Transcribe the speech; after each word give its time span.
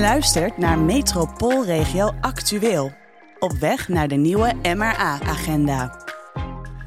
Luistert 0.00 0.58
naar 0.58 0.78
Metropoolregio 0.78 2.12
Actueel. 2.20 2.92
Op 3.38 3.52
weg 3.52 3.88
naar 3.88 4.08
de 4.08 4.14
nieuwe 4.14 4.54
MRA-agenda. 4.62 6.04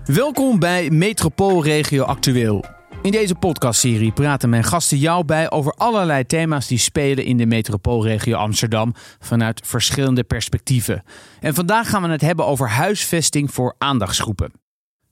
Welkom 0.05 0.59
bij 0.59 0.89
Metropoolregio 0.89 2.03
Actueel. 2.03 2.63
In 3.01 3.11
deze 3.11 3.35
podcastserie 3.35 4.11
praten 4.11 4.49
mijn 4.49 4.63
gasten 4.63 4.98
jou 4.98 5.25
bij 5.25 5.52
over 5.52 5.73
allerlei 5.73 6.25
thema's 6.25 6.67
die 6.67 6.77
spelen 6.77 7.25
in 7.25 7.38
de 7.38 7.45
metropoolregio 7.45 8.38
Amsterdam 8.38 8.93
vanuit 9.20 9.62
verschillende 9.63 10.23
perspectieven. 10.23 11.03
En 11.39 11.53
vandaag 11.53 11.89
gaan 11.89 12.02
we 12.02 12.09
het 12.09 12.21
hebben 12.21 12.45
over 12.45 12.70
huisvesting 12.70 13.53
voor 13.53 13.76
aandachtsgroepen. 13.77 14.52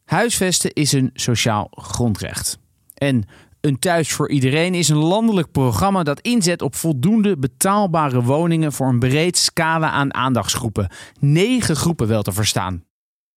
Huisvesten 0.06 0.74
is 0.74 0.92
een 0.92 1.10
sociaal 1.14 1.68
grondrecht. 1.72 2.60
En 2.94 3.24
een 3.68 3.80
thuis 3.80 4.12
voor 4.12 4.30
iedereen 4.30 4.74
is 4.74 4.90
een 4.90 4.98
landelijk 4.98 5.52
programma 5.52 6.04
dat 6.04 6.20
inzet 6.20 6.62
op 6.62 6.76
voldoende 6.76 7.38
betaalbare 7.38 8.24
woningen 8.24 8.74
voor 8.74 8.88
een 8.88 9.00
breed 9.00 9.38
scala 9.38 9.90
aan 9.90 10.14
aandachtsgroepen. 10.14 10.90
Negen 11.20 11.76
groepen 11.76 12.08
wel 12.08 12.22
te 12.22 12.32
verstaan. 12.32 12.84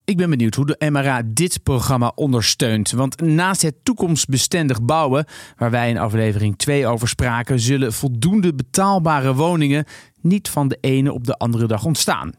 Ik 0.05 0.17
ben 0.17 0.31
benieuwd 0.31 0.55
hoe 0.55 0.67
de 0.67 0.91
MRA 0.91 1.23
dit 1.25 1.63
programma 1.63 2.13
ondersteunt. 2.15 2.91
Want 2.91 3.21
naast 3.21 3.63
het 3.63 3.85
toekomstbestendig 3.85 4.83
bouwen, 4.83 5.25
waar 5.57 5.71
wij 5.71 5.89
in 5.89 5.99
aflevering 5.99 6.59
2 6.59 6.87
over 6.87 7.09
spraken, 7.09 7.61
zullen 7.61 7.93
voldoende 7.93 8.55
betaalbare 8.55 9.35
woningen 9.35 9.85
niet 10.21 10.49
van 10.49 10.69
de 10.69 10.79
ene 10.81 11.13
op 11.13 11.27
de 11.27 11.37
andere 11.37 11.67
dag 11.67 11.85
ontstaan. 11.85 12.33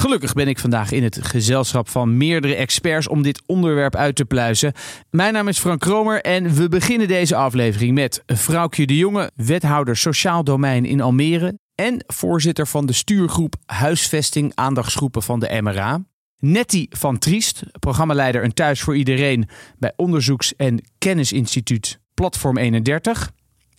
Gelukkig 0.00 0.32
ben 0.32 0.48
ik 0.48 0.58
vandaag 0.58 0.92
in 0.92 1.02
het 1.02 1.18
gezelschap 1.22 1.88
van 1.88 2.16
meerdere 2.16 2.54
experts 2.54 3.08
om 3.08 3.22
dit 3.22 3.42
onderwerp 3.46 3.96
uit 3.96 4.16
te 4.16 4.24
pluizen. 4.24 4.72
Mijn 5.10 5.32
naam 5.32 5.48
is 5.48 5.58
Frank 5.58 5.80
Kromer 5.80 6.20
en 6.20 6.54
we 6.54 6.68
beginnen 6.68 7.08
deze 7.08 7.36
aflevering 7.36 7.94
met 7.94 8.22
Vrouwtje 8.26 8.86
de 8.86 8.96
Jonge, 8.96 9.30
wethouder 9.34 9.96
Sociaal 9.96 10.44
Domein 10.44 10.84
in 10.84 11.00
Almere 11.00 11.58
en 11.74 12.04
voorzitter 12.06 12.66
van 12.66 12.86
de 12.86 12.92
stuurgroep 12.92 13.54
Huisvesting 13.66 14.52
Aandachtsgroepen 14.54 15.22
van 15.22 15.40
de 15.40 15.58
MRA. 15.62 16.04
Nettie 16.38 16.88
van 16.90 17.18
Triest, 17.18 17.62
programmaleider 17.78 18.44
Een 18.44 18.54
Thuis 18.54 18.80
voor 18.80 18.96
Iedereen 18.96 19.48
bij 19.78 19.92
onderzoeks- 19.96 20.56
en 20.56 20.84
kennisinstituut 20.98 22.00
Platform 22.14 22.58
31. 22.58 23.30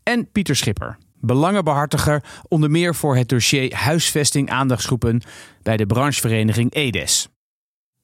En 0.04 0.32
Pieter 0.32 0.56
Schipper, 0.56 0.98
belangenbehartiger 1.20 2.24
onder 2.48 2.72
meer 2.72 2.96
voor 2.96 3.16
het 3.16 3.30
dossier 3.30 3.76
huisvesting 3.76 4.50
aandachtsgroepen 4.50 5.22
bij 5.62 5.78
de 5.78 5.86
branchevereniging 5.86 6.74
EDES. 6.74 7.28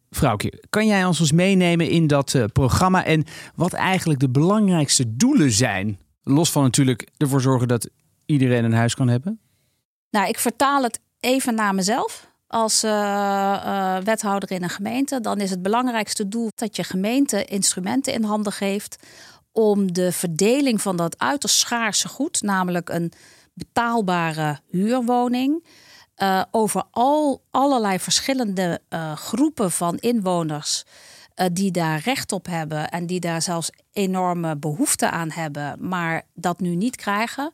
Vrouwtje, 0.09 0.63
kan 0.69 0.87
jij 0.87 1.05
ons 1.05 1.19
eens 1.19 1.31
meenemen 1.31 1.89
in 1.89 2.07
dat 2.07 2.33
uh, 2.33 2.43
programma 2.53 3.05
en 3.05 3.23
wat 3.55 3.73
eigenlijk 3.73 4.19
de 4.19 4.29
belangrijkste 4.29 5.15
doelen 5.15 5.51
zijn? 5.51 5.99
Los 6.23 6.51
van 6.51 6.63
natuurlijk 6.63 7.07
ervoor 7.17 7.41
zorgen 7.41 7.67
dat 7.67 7.89
iedereen 8.25 8.63
een 8.63 8.73
huis 8.73 8.95
kan 8.95 9.07
hebben. 9.07 9.39
Nou, 10.09 10.27
ik 10.27 10.39
vertaal 10.39 10.83
het 10.83 10.99
even 11.19 11.55
naar 11.55 11.75
mezelf 11.75 12.31
als 12.47 12.83
uh, 12.83 12.91
uh, 12.91 13.97
wethouder 13.97 14.51
in 14.51 14.63
een 14.63 14.69
gemeente, 14.69 15.21
dan 15.21 15.39
is 15.39 15.49
het 15.49 15.61
belangrijkste 15.61 16.27
doel 16.27 16.49
dat 16.55 16.75
je 16.75 16.83
gemeente 16.83 17.45
instrumenten 17.45 18.13
in 18.13 18.23
handen 18.23 18.53
geeft 18.53 19.07
om 19.53 19.93
de 19.93 20.11
verdeling 20.11 20.81
van 20.81 20.97
dat 20.97 21.19
uiterst 21.19 21.57
schaarse 21.57 22.07
goed, 22.07 22.41
namelijk 22.41 22.89
een 22.89 23.11
betaalbare 23.53 24.59
huurwoning, 24.69 25.65
uh, 26.17 26.41
over 26.51 26.83
al 26.91 27.43
allerlei 27.51 27.99
verschillende 27.99 28.81
groepen 29.15 29.71
van 29.71 29.97
inwoners 29.97 30.83
die 31.51 31.71
daar 31.71 32.01
recht 32.03 32.31
op 32.31 32.45
hebben 32.45 32.89
en 32.89 33.05
die 33.05 33.19
daar 33.19 33.41
zelfs 33.41 33.69
enorme 33.91 34.57
behoefte 34.57 35.09
aan 35.09 35.31
hebben, 35.31 35.87
maar 35.87 36.23
dat 36.33 36.59
nu 36.59 36.75
niet 36.75 36.95
krijgen 36.95 37.51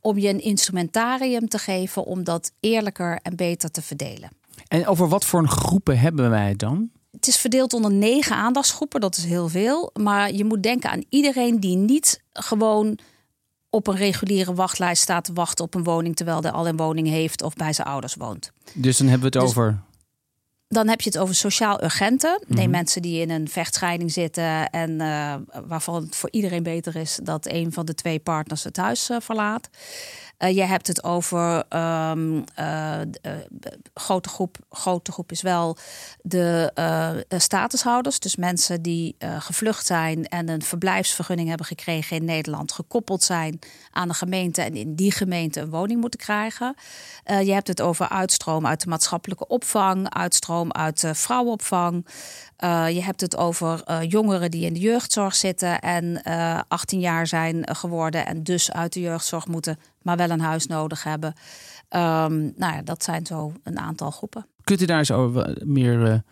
om 0.00 0.18
je 0.18 0.28
een 0.28 0.40
instrumentarium 0.40 1.48
te 1.48 1.58
geven 1.58 2.04
om 2.04 2.24
dat 2.24 2.52
eerlijker 2.60 3.18
en 3.22 3.36
beter 3.36 3.70
te 3.70 3.82
verdelen. 3.82 4.30
En 4.68 4.86
over 4.86 5.08
wat 5.08 5.24
voor 5.24 5.48
groepen 5.48 5.98
hebben 5.98 6.30
wij 6.30 6.48
het 6.48 6.58
dan? 6.58 6.90
Het 7.24 7.34
is 7.34 7.40
verdeeld 7.40 7.72
onder 7.72 7.92
negen 7.92 8.36
aandachtsgroepen, 8.36 9.00
dat 9.00 9.16
is 9.16 9.24
heel 9.24 9.48
veel. 9.48 9.90
Maar 10.00 10.32
je 10.32 10.44
moet 10.44 10.62
denken 10.62 10.90
aan 10.90 11.04
iedereen 11.08 11.60
die 11.60 11.76
niet 11.76 12.20
gewoon 12.32 12.98
op 13.70 13.86
een 13.86 13.96
reguliere 13.96 14.54
wachtlijst 14.54 15.02
staat 15.02 15.24
te 15.24 15.32
wachten 15.32 15.64
op 15.64 15.74
een 15.74 15.84
woning 15.84 16.16
terwijl 16.16 16.42
hij 16.42 16.50
al 16.50 16.68
een 16.68 16.76
woning 16.76 17.08
heeft 17.08 17.42
of 17.42 17.54
bij 17.54 17.72
zijn 17.72 17.88
ouders 17.88 18.14
woont. 18.14 18.52
Dus 18.72 18.98
dan 18.98 19.08
hebben 19.08 19.30
we 19.30 19.38
het 19.38 19.46
dus 19.46 19.56
over 19.56 19.82
dan 20.68 20.88
heb 20.88 21.00
je 21.00 21.10
het 21.10 21.18
over 21.18 21.34
sociaal 21.34 21.82
urgenten. 21.84 22.42
Nee, 22.46 22.62
mhm. 22.62 22.70
mensen 22.70 23.02
die 23.02 23.20
in 23.20 23.30
een 23.30 23.48
vechtscheiding 23.48 24.12
zitten 24.12 24.70
en 24.70 24.90
uh, 24.90 25.34
waarvan 25.66 25.94
het 25.94 26.16
voor 26.16 26.28
iedereen 26.32 26.62
beter 26.62 26.96
is 26.96 27.18
dat 27.22 27.46
een 27.48 27.72
van 27.72 27.86
de 27.86 27.94
twee 27.94 28.18
partners 28.18 28.64
het 28.64 28.76
huis 28.76 29.10
uh, 29.10 29.16
verlaat. 29.20 29.68
Uh, 30.38 30.54
je 30.54 30.62
hebt 30.62 30.86
het 30.86 31.04
over 31.04 31.64
um, 31.68 32.44
grote 33.94 34.28
groep. 34.28 34.56
Grote 34.70 35.12
groep 35.12 35.30
is 35.30 35.42
wel 35.42 35.76
de 36.22 37.24
statushouders. 37.28 38.18
Dus 38.18 38.36
mensen 38.36 38.82
die 38.82 39.16
gevlucht 39.18 39.86
zijn 39.86 40.26
en 40.26 40.48
een 40.48 40.62
verblijfsvergunning 40.62 41.48
hebben 41.48 41.66
gekregen 41.66 42.16
in 42.16 42.24
Nederland, 42.24 42.72
gekoppeld 42.72 43.22
zijn 43.22 43.58
aan 43.90 44.08
de 44.08 44.14
gemeente 44.14 44.62
en 44.62 44.76
in 44.76 44.94
die 44.94 45.12
gemeente 45.12 45.60
een 45.60 45.70
woning 45.70 46.00
moeten 46.00 46.20
krijgen. 46.20 46.74
je 47.24 47.52
hebt 47.52 47.68
het 47.68 47.80
over 47.80 48.08
uitstroom 48.08 48.66
uit 48.66 48.80
de 48.80 48.88
maatschappelijke 48.88 49.46
opvang, 49.46 50.14
uitstroom 50.14 50.72
uit 50.72 51.04
vrouwenopvang. 51.12 52.06
Uh, 52.58 52.90
je 52.90 53.02
hebt 53.02 53.20
het 53.20 53.36
over 53.36 53.82
uh, 53.86 53.98
jongeren 54.02 54.50
die 54.50 54.64
in 54.64 54.72
de 54.72 54.80
jeugdzorg 54.80 55.34
zitten 55.34 55.80
en 55.80 56.04
uh, 56.04 56.50
eh, 56.50 56.60
18 56.68 57.00
jaar 57.00 57.26
zijn 57.26 57.68
geworden 57.76 58.26
en 58.26 58.42
dus 58.42 58.72
uit 58.72 58.92
de 58.92 59.00
jeugdzorg 59.00 59.46
moeten, 59.46 59.78
maar 60.02 60.16
wel 60.16 60.30
een 60.30 60.40
huis 60.40 60.66
nodig 60.66 61.02
hebben. 61.02 61.34
Um, 61.90 62.52
nou 62.56 62.74
ja, 62.74 62.82
dat 62.82 63.04
zijn 63.04 63.26
zo 63.26 63.52
een 63.62 63.78
aantal 63.78 64.10
groepen. 64.10 64.46
Kunt 64.64 64.80
u 64.80 64.84
daar 64.84 64.98
eens 64.98 65.10
over, 65.10 65.56
meer 65.64 66.22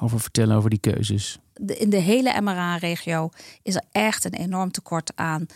over 0.00 0.20
vertellen 0.20 0.56
over 0.56 0.70
die 0.70 0.78
keuzes? 0.78 1.38
De, 1.52 1.76
in 1.76 1.90
de 1.90 1.96
hele 1.96 2.40
MRA-regio 2.40 3.28
is 3.62 3.74
er 3.74 3.84
echt 3.92 4.24
een 4.24 4.34
enorm 4.34 4.70
tekort 4.70 5.12
aan 5.14 5.46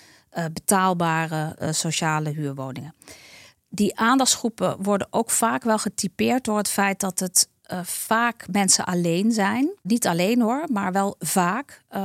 betaalbare 0.52 1.56
sociale 1.70 2.30
huurwoningen. 2.30 2.94
Die 3.68 3.98
aandachtsgroepen 3.98 4.82
worden 4.82 5.06
ook 5.10 5.30
vaak 5.30 5.64
wel 5.64 5.78
getypeerd 5.78 6.44
door 6.44 6.56
het 6.56 6.68
feit 6.68 7.00
dat 7.00 7.18
het 7.18 7.48
uh, 7.72 7.78
vaak 7.82 8.46
mensen 8.50 8.84
alleen 8.84 9.32
zijn. 9.32 9.70
Niet 9.82 10.06
alleen 10.06 10.40
hoor, 10.40 10.64
maar 10.72 10.92
wel 10.92 11.16
vaak 11.18 11.82
uh, 11.90 12.00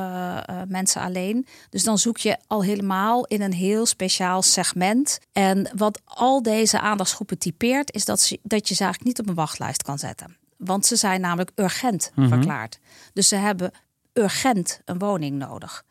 uh, 0.50 0.62
mensen 0.68 1.02
alleen. 1.02 1.48
Dus 1.70 1.84
dan 1.84 1.98
zoek 1.98 2.18
je 2.18 2.38
al 2.48 2.64
helemaal 2.64 3.26
in 3.26 3.42
een 3.42 3.54
heel 3.54 3.86
speciaal 3.86 4.42
segment. 4.42 5.20
En 5.32 5.70
wat 5.76 6.02
al 6.04 6.42
deze 6.42 6.80
aandachtsgroepen 6.80 7.38
typeert, 7.38 7.94
is 7.94 8.06
dat, 8.06 8.20
ze, 8.20 8.40
dat 8.44 8.68
je 8.68 8.76
ze 8.76 8.84
eigenlijk 8.84 9.18
niet 9.18 9.28
op 9.28 9.30
een 9.30 9.42
wachtlijst 9.42 9.84
kan 9.84 10.00
zetten. 10.00 10.38
Want 10.58 10.86
ze 10.86 10.96
zijn 10.96 11.22
namelijk 11.22 11.52
urgent 11.56 12.12
mm 12.16 12.24
-hmm. 12.24 12.34
verklaard. 12.34 12.80
Dus 13.14 13.28
ze 13.28 13.36
hebben 13.36 13.72
urgent 14.14 14.82
een 14.86 15.00
woning 15.00 15.38
nodig. 15.38 15.84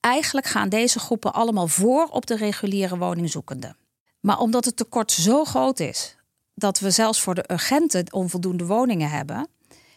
Eigenlijk 0.00 0.46
gaan 0.46 0.68
deze 0.68 0.98
groepen 0.98 1.32
allemaal 1.32 1.68
voor 1.68 2.06
op 2.10 2.26
de 2.26 2.36
reguliere 2.36 2.98
woningzoekende. 2.98 3.74
Maar 4.20 4.38
omdat 4.38 4.64
het 4.64 4.76
tekort 4.76 5.12
zo 5.12 5.44
groot 5.44 5.80
is, 5.80 6.16
dat 6.54 6.80
we 6.80 6.90
zelfs 6.90 7.20
voor 7.20 7.34
de 7.34 7.44
urgenten 7.52 8.12
onvoldoende 8.12 8.66
woningen 8.66 9.10
hebben, 9.10 9.48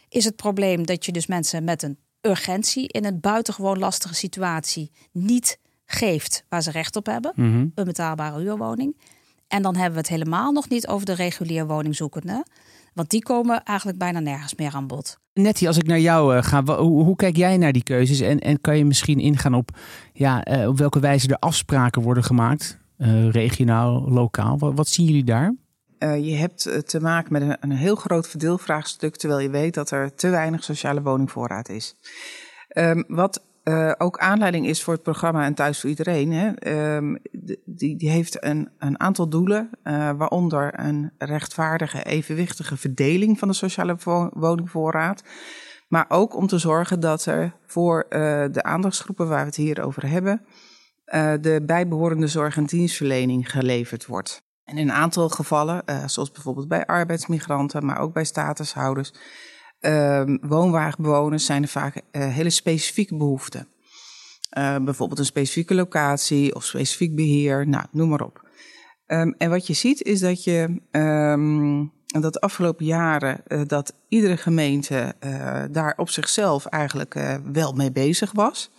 is 0.09 0.25
het 0.25 0.35
probleem 0.35 0.85
dat 0.85 1.05
je 1.05 1.11
dus 1.11 1.27
mensen 1.27 1.63
met 1.63 1.83
een 1.83 1.97
urgentie 2.21 2.87
in 2.87 3.05
een 3.05 3.19
buitengewoon 3.19 3.79
lastige 3.79 4.15
situatie 4.15 4.91
niet 5.11 5.59
geeft 5.85 6.45
waar 6.49 6.61
ze 6.61 6.71
recht 6.71 6.95
op 6.95 7.05
hebben, 7.05 7.31
mhm. 7.35 7.67
een 7.75 7.85
betaalbare 7.85 8.39
huurwoning. 8.39 8.97
En 9.47 9.61
dan 9.61 9.75
hebben 9.75 9.93
we 9.93 9.99
het 9.99 10.09
helemaal 10.09 10.51
nog 10.51 10.69
niet 10.69 10.87
over 10.87 11.05
de 11.05 11.13
regulier 11.13 11.67
woningzoekenden. 11.67 12.43
Want 12.93 13.09
die 13.09 13.23
komen 13.23 13.63
eigenlijk 13.63 13.97
bijna 13.97 14.19
nergens 14.19 14.55
meer 14.55 14.73
aan 14.73 14.87
bod. 14.87 15.19
Nettie, 15.33 15.67
als 15.67 15.77
ik 15.77 15.87
naar 15.87 15.99
jou 15.99 16.35
uh, 16.35 16.43
ga, 16.43 16.63
hoe, 16.63 17.03
hoe, 17.03 17.15
kijk 17.15 17.35
jij 17.35 17.57
naar 17.57 17.71
die 17.71 17.83
keuzes? 17.83 18.19
En, 18.19 18.39
en 18.39 18.61
kan 18.61 18.77
je 18.77 18.85
misschien 18.85 19.19
ingaan 19.19 19.53
op, 19.53 19.69
ja, 20.13 20.57
uh, 20.57 20.67
op 20.67 20.77
welke 20.77 20.99
wijze 20.99 21.27
er 21.27 21.39
afspraken 21.39 22.01
worden 22.01 22.23
gemaakt? 22.23 22.79
Uh, 22.97 23.29
regionaal, 23.29 24.01
lokaal. 24.09 24.57
Wat, 24.57 24.73
wat 24.75 24.87
zien 24.87 25.05
jullie 25.05 25.23
daar? 25.23 25.53
Uh, 25.99 26.25
je 26.25 26.35
hebt 26.35 26.67
uh, 26.67 26.77
te 26.77 27.01
maken 27.01 27.33
met 27.33 27.41
een, 27.41 27.57
een, 27.59 27.71
heel 27.71 27.95
groot 27.95 28.27
verdeelvraagstuk, 28.27 29.15
terwijl 29.15 29.39
je 29.39 29.49
weet 29.49 29.73
dat 29.73 29.91
er 29.91 30.15
te 30.15 30.29
weinig 30.29 30.63
sociale 30.63 31.01
woningvoorraad 31.01 31.69
is. 31.69 31.95
Um, 32.77 33.03
wat 33.07 33.43
uh, 33.63 33.91
ook 33.97 34.17
aanleiding 34.17 34.67
is 34.67 34.83
voor 34.83 34.93
het 34.93 35.03
programma 35.03 35.45
En 35.45 35.53
Thuis 35.53 35.79
voor 35.79 35.89
Iedereen, 35.89 36.31
hè, 36.31 36.71
um, 36.95 37.17
die, 37.65 37.97
die, 37.97 38.09
heeft 38.09 38.43
een, 38.43 38.69
een 38.79 38.99
aantal 38.99 39.29
doelen, 39.29 39.69
waaronder 40.17 40.79
een 40.79 41.11
rechtvaardige, 41.17 42.03
evenwichtige 42.03 42.77
verdeling 42.77 43.39
van 43.39 43.47
de 43.47 43.53
sociale 43.53 43.95
woningvoorraad. 44.33 45.23
Maar 45.87 46.05
ook 46.07 46.35
om 46.35 46.47
te 46.47 46.57
zorgen 46.57 46.99
dat 46.99 47.25
er 47.25 47.55
voor 47.65 48.05
de 48.51 48.63
aandachtsgroepen 48.63 49.27
waar 49.27 49.39
we 49.39 49.45
het 49.45 49.55
hier 49.55 49.83
over 49.83 50.09
hebben, 50.09 50.45
de 51.41 51.63
bijbehorende 51.65 52.27
zorg 52.27 52.57
en 52.57 52.65
dienstverlening 52.65 53.51
geleverd 53.51 54.05
wordt. 54.05 54.44
En 54.65 54.77
in 54.77 54.89
een 54.89 54.95
aantal 54.95 55.29
gevallen, 55.29 55.81
uh, 55.85 56.07
zoals 56.07 56.31
bijvoorbeeld 56.31 56.67
bij 56.67 56.85
arbeidsmigranten, 56.85 57.85
maar 57.85 57.99
ook 57.99 58.13
bij 58.13 58.23
statushouders, 58.23 59.13
uh, 59.81 60.23
woonwagenbewoners, 60.41 61.45
zijn 61.45 61.61
er 61.61 61.67
vaak 61.67 61.95
uh, 61.95 62.01
hele 62.11 62.49
specifieke 62.49 63.17
behoeften. 63.17 63.67
Uh, 64.57 64.77
bijvoorbeeld 64.77 65.19
een 65.19 65.25
specifieke 65.25 65.75
locatie 65.75 66.55
of 66.55 66.63
specifiek 66.63 67.15
beheer, 67.15 67.67
nou, 67.67 67.85
noem 67.91 68.09
maar 68.09 68.21
op. 68.21 68.43
Ehm, 69.05 69.31
en 69.37 69.49
wat 69.49 69.67
je 69.67 69.73
ziet 69.73 70.01
is 70.01 70.19
dat 70.19 70.43
je 70.43 70.81
um, 70.91 71.93
dat 72.05 72.33
de 72.33 72.39
afgelopen 72.39 72.85
jaren 72.85 73.43
dat 73.67 73.93
iedere 74.07 74.37
gemeente 74.37 75.15
daar 75.71 75.93
op 75.97 76.09
zichzelf 76.09 76.65
eigenlijk 76.65 77.39
wel 77.51 77.73
mee 77.73 77.91
bezig 77.91 78.31
was. 78.31 78.71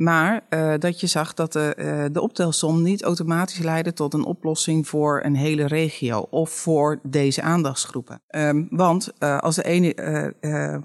Maar 0.00 0.46
uh, 0.50 0.74
dat 0.78 1.00
je 1.00 1.06
zag 1.06 1.34
dat 1.34 1.52
de, 1.52 1.74
uh, 1.78 2.04
de 2.12 2.20
optelsom 2.20 2.82
niet 2.82 3.02
automatisch 3.02 3.58
leidde 3.58 3.92
tot 3.92 4.14
een 4.14 4.24
oplossing 4.24 4.88
voor 4.88 5.24
een 5.24 5.34
hele 5.34 5.66
regio 5.66 6.26
of 6.30 6.50
voor 6.50 7.00
deze 7.02 7.42
aandachtsgroepen. 7.42 8.20
Um, 8.30 8.66
want 8.70 9.12
uh, 9.18 9.38
als 9.38 9.54
de 9.54 9.64
ene 9.64 9.94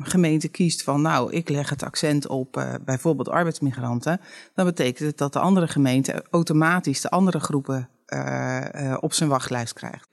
gemeente 0.01 0.47
kiest 0.47 0.83
van 0.83 1.01
nou, 1.01 1.31
ik 1.31 1.49
leg 1.49 1.69
het 1.69 1.83
accent 1.83 2.27
op 2.27 2.79
bijvoorbeeld 2.85 3.29
arbeidsmigranten, 3.29 4.21
dan 4.53 4.65
betekent 4.65 5.07
het 5.07 5.17
dat 5.17 5.33
de 5.33 5.39
andere 5.39 5.67
gemeente 5.67 6.23
automatisch 6.29 7.01
de 7.01 7.09
andere 7.09 7.39
groepen 7.39 7.89
op 8.99 9.13
zijn 9.13 9.29
wachtlijst 9.29 9.73
krijgt. 9.73 10.07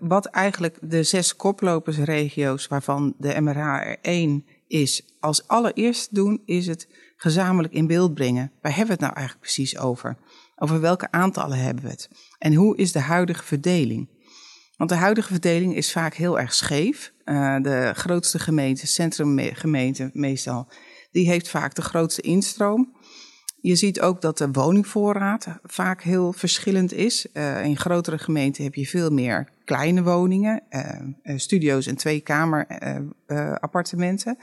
wat 0.00 0.26
eigenlijk 0.26 0.78
de 0.80 1.02
zes 1.02 1.36
koplopersregio's, 1.36 2.66
waarvan 2.66 3.14
de 3.18 3.40
MRA 3.40 3.84
er 3.84 3.98
één 4.02 4.44
is, 4.66 5.16
als 5.20 5.48
allereerst 5.48 6.14
doen, 6.14 6.42
is 6.44 6.66
het 6.66 6.88
gezamenlijk 7.16 7.74
in 7.74 7.86
beeld 7.86 8.14
brengen. 8.14 8.52
Waar 8.60 8.76
hebben 8.76 8.86
we 8.86 8.92
het 8.92 9.00
nou 9.00 9.14
eigenlijk 9.14 9.44
precies 9.44 9.78
over? 9.78 10.16
Over 10.56 10.80
welke 10.80 11.10
aantallen 11.10 11.58
hebben 11.58 11.84
we 11.84 11.90
het? 11.90 12.10
En 12.38 12.54
hoe 12.54 12.76
is 12.76 12.92
de 12.92 13.00
huidige 13.00 13.44
verdeling? 13.44 14.08
Want 14.76 14.90
de 14.90 14.96
huidige 14.96 15.32
verdeling 15.32 15.76
is 15.76 15.92
vaak 15.92 16.14
heel 16.14 16.38
erg 16.38 16.54
scheef. 16.54 17.12
Uh, 17.24 17.56
de 17.62 17.92
grootste 17.94 18.38
gemeente, 18.38 18.86
centrumgemeente 18.86 20.10
meestal, 20.12 20.68
die 21.10 21.28
heeft 21.28 21.48
vaak 21.48 21.74
de 21.74 21.82
grootste 21.82 22.22
instroom. 22.22 22.96
Je 23.60 23.76
ziet 23.76 24.00
ook 24.00 24.20
dat 24.20 24.38
de 24.38 24.50
woningvoorraad 24.50 25.46
vaak 25.62 26.02
heel 26.02 26.32
verschillend 26.32 26.92
is. 26.92 27.26
Uh, 27.32 27.64
in 27.64 27.76
grotere 27.76 28.18
gemeenten 28.18 28.64
heb 28.64 28.74
je 28.74 28.86
veel 28.86 29.10
meer 29.10 29.48
kleine 29.66 30.02
woningen, 30.02 30.62
uh, 30.70 31.38
studio's 31.38 31.86
en 31.86 31.96
tweekamer 31.96 32.66
appartementen. 33.60 34.38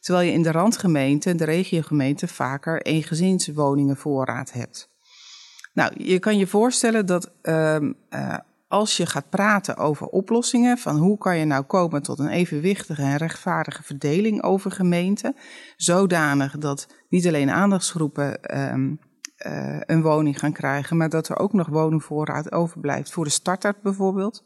Terwijl 0.00 0.26
je 0.26 0.32
in 0.32 0.42
de 0.42 0.50
randgemeente, 0.50 1.34
de 1.34 1.44
regiogemeente, 1.44 2.28
vaker 2.28 2.82
eengezinswoningen 2.82 3.96
voorraad 3.96 4.52
hebt. 4.52 4.94
Nou, 5.72 5.92
je 5.96 6.18
kan 6.18 6.38
je 6.38 6.46
voorstellen 6.46 7.06
dat 7.06 7.32
uh, 7.42 7.76
uh, 8.10 8.34
als 8.68 8.96
je 8.96 9.06
gaat 9.06 9.30
praten 9.30 9.76
over 9.76 10.06
oplossingen, 10.06 10.78
van 10.78 10.96
hoe 10.96 11.18
kan 11.18 11.38
je 11.38 11.44
nou 11.44 11.64
komen 11.64 12.02
tot 12.02 12.18
een 12.18 12.28
evenwichtige 12.28 13.02
en 13.02 13.16
rechtvaardige 13.16 13.82
verdeling 13.82 14.42
over 14.42 14.70
gemeenten, 14.70 15.36
zodanig 15.76 16.58
dat 16.58 16.86
niet 17.08 17.26
alleen 17.26 17.50
aandachtsgroepen 17.50 18.58
um, 18.72 18.98
uh, 19.46 19.80
een 19.80 20.02
woning 20.02 20.38
gaan 20.38 20.52
krijgen, 20.52 20.96
maar 20.96 21.08
dat 21.08 21.28
er 21.28 21.38
ook 21.38 21.52
nog 21.52 21.68
woningvoorraad 21.68 22.52
overblijft 22.52 23.12
voor 23.12 23.24
de 23.24 23.30
starter 23.30 23.74
bijvoorbeeld. 23.82 24.44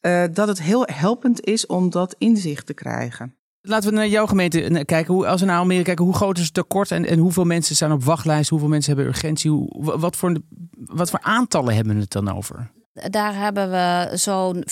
Uh, 0.00 0.24
dat 0.32 0.48
het 0.48 0.62
heel 0.62 0.86
helpend 0.92 1.44
is 1.44 1.66
om 1.66 1.90
dat 1.90 2.14
inzicht 2.18 2.66
te 2.66 2.74
krijgen. 2.74 3.36
Laten 3.60 3.90
we 3.90 3.96
naar 3.96 4.08
jouw 4.08 4.26
gemeente 4.26 4.82
kijken. 4.84 5.14
Hoe, 5.14 5.26
als 5.26 5.40
we 5.40 5.46
naar 5.46 5.58
Almere 5.58 5.82
kijken, 5.82 6.04
hoe 6.04 6.14
groot 6.14 6.38
is 6.38 6.44
het 6.44 6.54
tekort 6.54 6.90
en, 6.90 7.04
en 7.04 7.18
hoeveel 7.18 7.44
mensen 7.44 7.74
staan 7.74 7.92
op 7.92 8.04
wachtlijst? 8.04 8.50
Hoeveel 8.50 8.68
mensen 8.68 8.94
hebben 8.94 9.12
urgentie? 9.12 9.50
Hoe, 9.50 9.98
wat, 9.98 10.16
voor, 10.16 10.40
wat 10.70 11.10
voor 11.10 11.20
aantallen 11.20 11.74
hebben 11.74 11.94
we 11.94 12.00
het 12.00 12.12
dan 12.12 12.36
over? 12.36 12.70
Daar 12.92 13.34
hebben 13.34 13.70
we 13.70 14.10
zo'n 14.16 14.64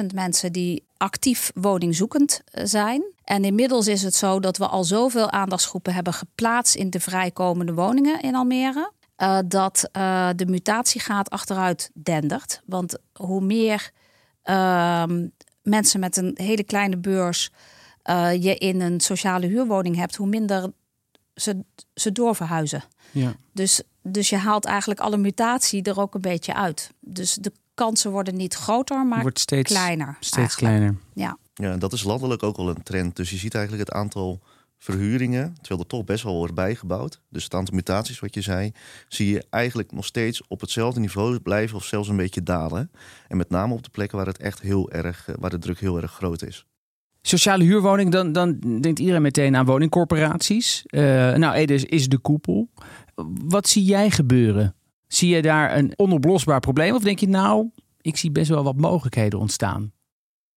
24.000 0.00 0.06
mensen 0.14 0.52
die 0.52 0.88
actief 1.00 1.50
woningzoekend 1.54 2.40
zijn. 2.52 3.02
En 3.24 3.44
inmiddels 3.44 3.86
is 3.86 4.02
het 4.02 4.14
zo 4.14 4.40
dat 4.40 4.56
we 4.56 4.66
al 4.66 4.84
zoveel 4.84 5.30
aandachtsgroepen 5.30 5.94
hebben 5.94 6.12
geplaatst 6.12 6.74
in 6.74 6.90
de 6.90 7.00
vrijkomende 7.00 7.74
woningen 7.74 8.20
in 8.20 8.34
Almere. 8.34 8.92
Uh, 9.18 9.38
dat 9.46 9.88
uh, 9.92 10.28
de 10.36 10.46
mutatiegraad 10.46 11.30
achteruit 11.30 11.90
dendert. 11.94 12.62
Want 12.66 12.98
hoe 13.12 13.40
meer 13.40 13.90
uh, 14.44 15.04
mensen 15.62 16.00
met 16.00 16.16
een 16.16 16.34
hele 16.34 16.64
kleine 16.64 16.96
beurs 16.96 17.50
je 18.40 18.56
in 18.58 18.80
een 18.80 19.00
sociale 19.00 19.46
huurwoning 19.46 19.96
hebt, 19.96 20.16
hoe 20.16 20.26
minder 20.26 20.72
ze, 21.34 21.64
ze 21.94 22.12
doorverhuizen. 22.12 22.82
Ja. 23.10 23.34
Dus, 23.52 23.82
dus 24.02 24.28
je 24.28 24.36
haalt 24.36 24.64
eigenlijk 24.64 25.00
alle 25.00 25.16
mutatie 25.16 25.82
er 25.82 26.00
ook 26.00 26.14
een 26.14 26.20
beetje 26.20 26.54
uit. 26.54 26.90
Dus 27.00 27.34
de 27.34 27.52
kansen 27.74 28.10
worden 28.10 28.36
niet 28.36 28.54
groter, 28.54 29.06
maar 29.06 29.22
Wordt 29.22 29.38
steeds, 29.38 29.72
kleiner. 29.72 30.16
Steeds 30.20 30.54
kleiner. 30.54 30.96
Ja. 31.12 31.38
ja, 31.54 31.76
dat 31.76 31.92
is 31.92 32.02
landelijk 32.02 32.42
ook 32.42 32.56
wel 32.56 32.68
een 32.68 32.82
trend. 32.82 33.16
Dus 33.16 33.30
je 33.30 33.36
ziet 33.36 33.54
eigenlijk 33.54 33.88
het 33.88 33.96
aantal 33.96 34.40
verhuringen, 34.78 35.54
terwijl 35.54 35.80
er 35.80 35.86
toch 35.86 36.04
best 36.04 36.24
wel 36.24 36.36
wordt 36.36 36.54
bijgebouwd. 36.54 37.20
Dus 37.28 37.44
het 37.44 37.54
aantal 37.54 37.74
mutaties, 37.74 38.20
wat 38.20 38.34
je 38.34 38.40
zei, 38.40 38.72
zie 39.08 39.32
je 39.32 39.44
eigenlijk 39.50 39.92
nog 39.92 40.04
steeds 40.04 40.42
op 40.48 40.60
hetzelfde 40.60 41.00
niveau 41.00 41.40
blijven 41.40 41.76
of 41.76 41.84
zelfs 41.84 42.08
een 42.08 42.16
beetje 42.16 42.42
dalen. 42.42 42.90
En 43.28 43.36
met 43.36 43.50
name 43.50 43.74
op 43.74 43.82
de 43.82 43.90
plekken 43.90 44.16
waar 44.16 44.26
het 44.26 44.38
echt 44.38 44.60
heel 44.60 44.90
erg, 44.90 45.28
waar 45.38 45.50
de 45.50 45.58
druk 45.58 45.80
heel 45.80 46.00
erg 46.00 46.12
groot 46.12 46.42
is. 46.42 46.66
Sociale 47.22 47.64
huurwoning, 47.64 48.12
dan, 48.12 48.32
dan 48.32 48.58
denkt 48.80 48.98
iedereen 48.98 49.22
meteen 49.22 49.56
aan 49.56 49.64
woningcorporaties. 49.64 50.84
Uh, 50.86 51.00
nou, 51.34 51.54
Ede 51.54 51.74
is 51.74 52.08
de 52.08 52.18
koepel. 52.18 52.68
Wat 53.44 53.68
zie 53.68 53.84
jij 53.84 54.10
gebeuren? 54.10 54.74
Zie 55.12 55.34
je 55.34 55.42
daar 55.42 55.76
een 55.76 55.92
onoplosbaar 55.96 56.60
probleem? 56.60 56.94
Of 56.94 57.02
denk 57.02 57.18
je 57.18 57.28
nou, 57.28 57.70
ik 58.00 58.16
zie 58.16 58.30
best 58.30 58.48
wel 58.48 58.62
wat 58.62 58.76
mogelijkheden 58.76 59.38
ontstaan? 59.38 59.92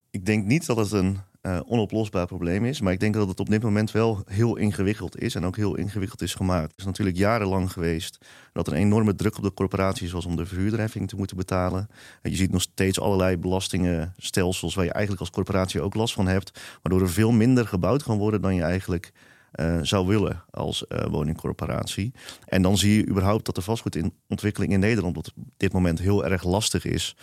Ik 0.09 0.25
denk 0.25 0.45
niet 0.45 0.65
dat 0.65 0.77
het 0.77 0.91
een 0.91 1.17
uh, 1.41 1.59
onoplosbaar 1.65 2.25
probleem 2.25 2.65
is. 2.65 2.81
Maar 2.81 2.93
ik 2.93 2.99
denk 2.99 3.13
dat 3.13 3.27
het 3.27 3.39
op 3.39 3.49
dit 3.49 3.63
moment 3.63 3.91
wel 3.91 4.21
heel 4.25 4.55
ingewikkeld 4.55 5.21
is. 5.21 5.35
En 5.35 5.45
ook 5.45 5.55
heel 5.55 5.75
ingewikkeld 5.75 6.21
is 6.21 6.33
gemaakt. 6.33 6.71
Het 6.71 6.79
is 6.79 6.85
natuurlijk 6.85 7.17
jarenlang 7.17 7.71
geweest 7.71 8.25
dat 8.51 8.67
er 8.67 8.73
een 8.73 8.79
enorme 8.79 9.15
druk 9.15 9.37
op 9.37 9.43
de 9.43 9.53
corporaties 9.53 10.11
was 10.11 10.25
om 10.25 10.35
de 10.35 10.45
verhuurderheffing 10.45 11.07
te 11.07 11.15
moeten 11.15 11.37
betalen. 11.37 11.87
En 12.21 12.31
je 12.31 12.37
ziet 12.37 12.51
nog 12.51 12.61
steeds 12.61 12.99
allerlei 12.99 13.37
belastingenstelsels 13.37 14.75
waar 14.75 14.85
je 14.85 14.91
eigenlijk 14.91 15.21
als 15.21 15.31
corporatie 15.31 15.81
ook 15.81 15.95
last 15.95 16.13
van 16.13 16.27
hebt. 16.27 16.59
Waardoor 16.81 17.01
er 17.01 17.13
veel 17.13 17.31
minder 17.31 17.67
gebouwd 17.67 18.03
kan 18.03 18.17
worden 18.17 18.41
dan 18.41 18.55
je 18.55 18.63
eigenlijk 18.63 19.11
uh, 19.55 19.79
zou 19.81 20.07
willen 20.07 20.43
als 20.49 20.85
uh, 20.89 21.05
woningcorporatie. 21.05 22.13
En 22.45 22.61
dan 22.61 22.77
zie 22.77 22.95
je 22.95 23.07
überhaupt 23.07 23.45
dat 23.45 23.55
de 23.55 23.61
vastgoedontwikkeling 23.61 24.73
in 24.73 24.79
Nederland 24.79 25.17
op 25.17 25.27
dit 25.57 25.73
moment 25.73 25.99
heel 25.99 26.25
erg 26.25 26.43
lastig 26.43 26.85
is 26.85 27.15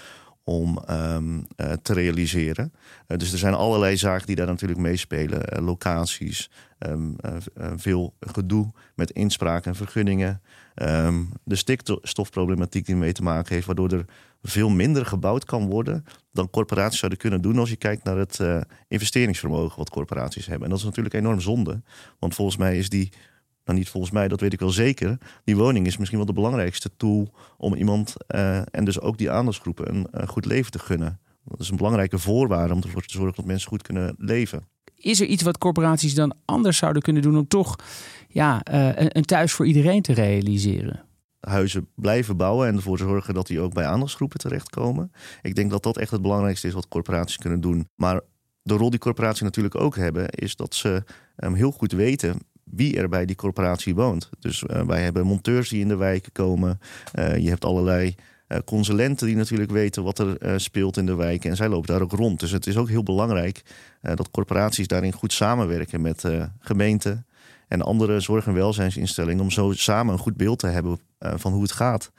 om 0.44 0.82
um, 0.90 1.46
uh, 1.56 1.72
te 1.82 1.92
realiseren. 1.92 2.72
Dus 3.06 3.32
er 3.32 3.38
zijn 3.38 3.54
allerlei 3.54 3.96
zaken 3.96 4.26
die 4.26 4.36
daar 4.36 4.46
natuurlijk 4.46 4.80
meespelen. 4.80 5.62
Locaties, 5.64 6.50
um, 6.78 7.16
veel 7.76 8.14
gedoe 8.20 8.72
met 8.94 9.10
inspraak 9.10 9.66
en 9.66 9.74
vergunningen. 9.74 10.42
Um, 10.74 11.32
de 11.44 11.56
stikstofproblematiek 11.56 12.86
die 12.86 12.96
mee 12.96 13.12
te 13.12 13.22
maken 13.22 13.54
heeft, 13.54 13.66
waardoor 13.66 13.90
er 13.90 14.04
veel 14.42 14.68
minder 14.68 15.06
gebouwd 15.06 15.44
kan 15.44 15.66
worden 15.66 16.04
dan 16.32 16.50
corporaties 16.50 16.98
zouden 16.98 17.20
kunnen 17.20 17.40
doen 17.40 17.58
als 17.58 17.70
je 17.70 17.76
kijkt 17.76 18.04
naar 18.04 18.16
het 18.16 18.40
investeringsvermogen 18.88 19.78
wat 19.78 19.90
corporaties 19.90 20.46
hebben. 20.46 20.64
En 20.64 20.70
dat 20.70 20.78
is 20.78 20.84
natuurlijk 20.84 21.14
enorm 21.14 21.40
zonde, 21.40 21.82
want 22.18 22.34
volgens 22.34 22.56
mij 22.56 22.78
is 22.78 22.88
die 22.88 23.12
nou, 23.70 23.78
niet 23.78 23.88
volgens 23.88 24.12
mij, 24.12 24.28
dat 24.28 24.40
weet 24.40 24.52
ik 24.52 24.60
wel 24.60 24.70
zeker. 24.70 25.18
Die 25.44 25.56
woning 25.56 25.86
is 25.86 25.96
misschien 25.96 26.18
wel 26.18 26.26
de 26.26 26.32
belangrijkste 26.32 26.90
tool 26.96 27.34
om 27.56 27.74
iemand 27.74 28.14
uh, 28.28 28.56
en 28.56 28.84
dus 28.84 29.00
ook 29.00 29.18
die 29.18 29.30
aandachtsgroepen 29.30 30.06
een 30.10 30.28
goed 30.28 30.44
leven 30.44 30.70
te 30.70 30.78
gunnen. 30.78 31.20
Dat 31.44 31.60
is 31.60 31.68
een 31.68 31.76
belangrijke 31.76 32.18
voorwaarde 32.18 32.74
om 32.74 32.82
ervoor 32.82 33.02
te 33.02 33.12
zorgen 33.12 33.36
dat 33.36 33.44
mensen 33.44 33.68
goed 33.68 33.82
kunnen 33.82 34.14
leven. 34.18 34.68
Is 34.94 35.20
er 35.20 35.26
iets 35.26 35.42
wat 35.42 35.58
corporaties 35.58 36.14
dan 36.14 36.34
anders 36.44 36.76
zouden 36.76 37.02
kunnen 37.02 37.22
doen 37.22 37.36
om 37.36 37.48
toch 37.48 37.76
ja, 38.28 38.60
een, 38.64 39.16
een 39.16 39.24
thuis 39.24 39.52
voor 39.52 39.66
iedereen 39.66 40.02
te 40.02 40.12
realiseren? 40.12 41.04
Huizen 41.40 41.88
blijven 41.94 42.36
bouwen 42.36 42.68
en 42.68 42.76
ervoor 42.76 42.98
zorgen 42.98 43.34
dat 43.34 43.46
die 43.46 43.60
ook 43.60 43.74
bij 43.74 43.86
aandachtsgroepen 43.86 44.38
terechtkomen. 44.38 45.12
Ik 45.42 45.54
denk 45.54 45.70
dat 45.70 45.82
dat 45.82 45.98
echt 45.98 46.10
het 46.10 46.22
belangrijkste 46.22 46.66
is 46.66 46.74
wat 46.74 46.88
corporaties 46.88 47.36
kunnen 47.36 47.60
doen. 47.60 47.88
Maar 47.94 48.20
de 48.62 48.74
rol 48.74 48.90
die 48.90 48.98
corporaties 48.98 49.40
natuurlijk 49.40 49.74
ook 49.74 49.96
hebben, 49.96 50.28
is 50.28 50.56
dat 50.56 50.74
ze 50.74 51.02
um, 51.36 51.54
heel 51.54 51.70
goed 51.70 51.92
weten 51.92 52.38
wie 52.64 52.96
er 52.96 53.08
bij 53.08 53.24
die 53.24 53.36
corporatie 53.36 53.94
woont. 53.94 54.30
Dus 54.38 54.62
uh, 54.62 54.82
wij 54.82 55.02
hebben 55.02 55.26
monteurs 55.26 55.68
die 55.68 55.80
in 55.80 55.88
de 55.88 55.96
wijken 55.96 56.32
komen. 56.32 56.80
Uh, 57.14 57.36
je 57.36 57.48
hebt 57.48 57.64
allerlei 57.64 58.14
uh, 58.48 58.58
consulenten 58.64 59.26
die 59.26 59.36
natuurlijk 59.36 59.70
weten 59.70 60.02
wat 60.02 60.18
er 60.18 60.60
speelt 60.60 60.96
in 60.96 61.06
de 61.06 61.14
wijken. 61.14 61.50
En 61.50 61.56
zij 61.56 61.68
lopen 61.68 61.92
daar 61.92 62.02
ook 62.02 62.12
rond. 62.12 62.40
Dus 62.40 62.50
het 62.50 62.66
is 62.66 62.76
ook 62.76 62.88
heel 62.88 63.02
belangrijk 63.02 63.62
dat 64.00 64.30
corporaties 64.30 64.86
daarin 64.86 65.12
goed 65.12 65.32
samenwerken 65.32 66.00
met 66.00 66.24
gemeenten 66.58 67.26
en 67.70 67.82
andere 67.82 68.20
zorg- 68.20 68.46
en 68.46 68.54
welzijnsinstellingen. 68.54 69.42
Om 69.42 69.50
zo 69.50 69.72
samen 69.72 70.12
een 70.12 70.18
goed 70.18 70.36
beeld 70.36 70.58
te 70.58 70.66
hebben 70.66 70.98
van 71.18 71.52
hoe 71.52 71.62
het 71.62 71.72
gaat 71.72 72.12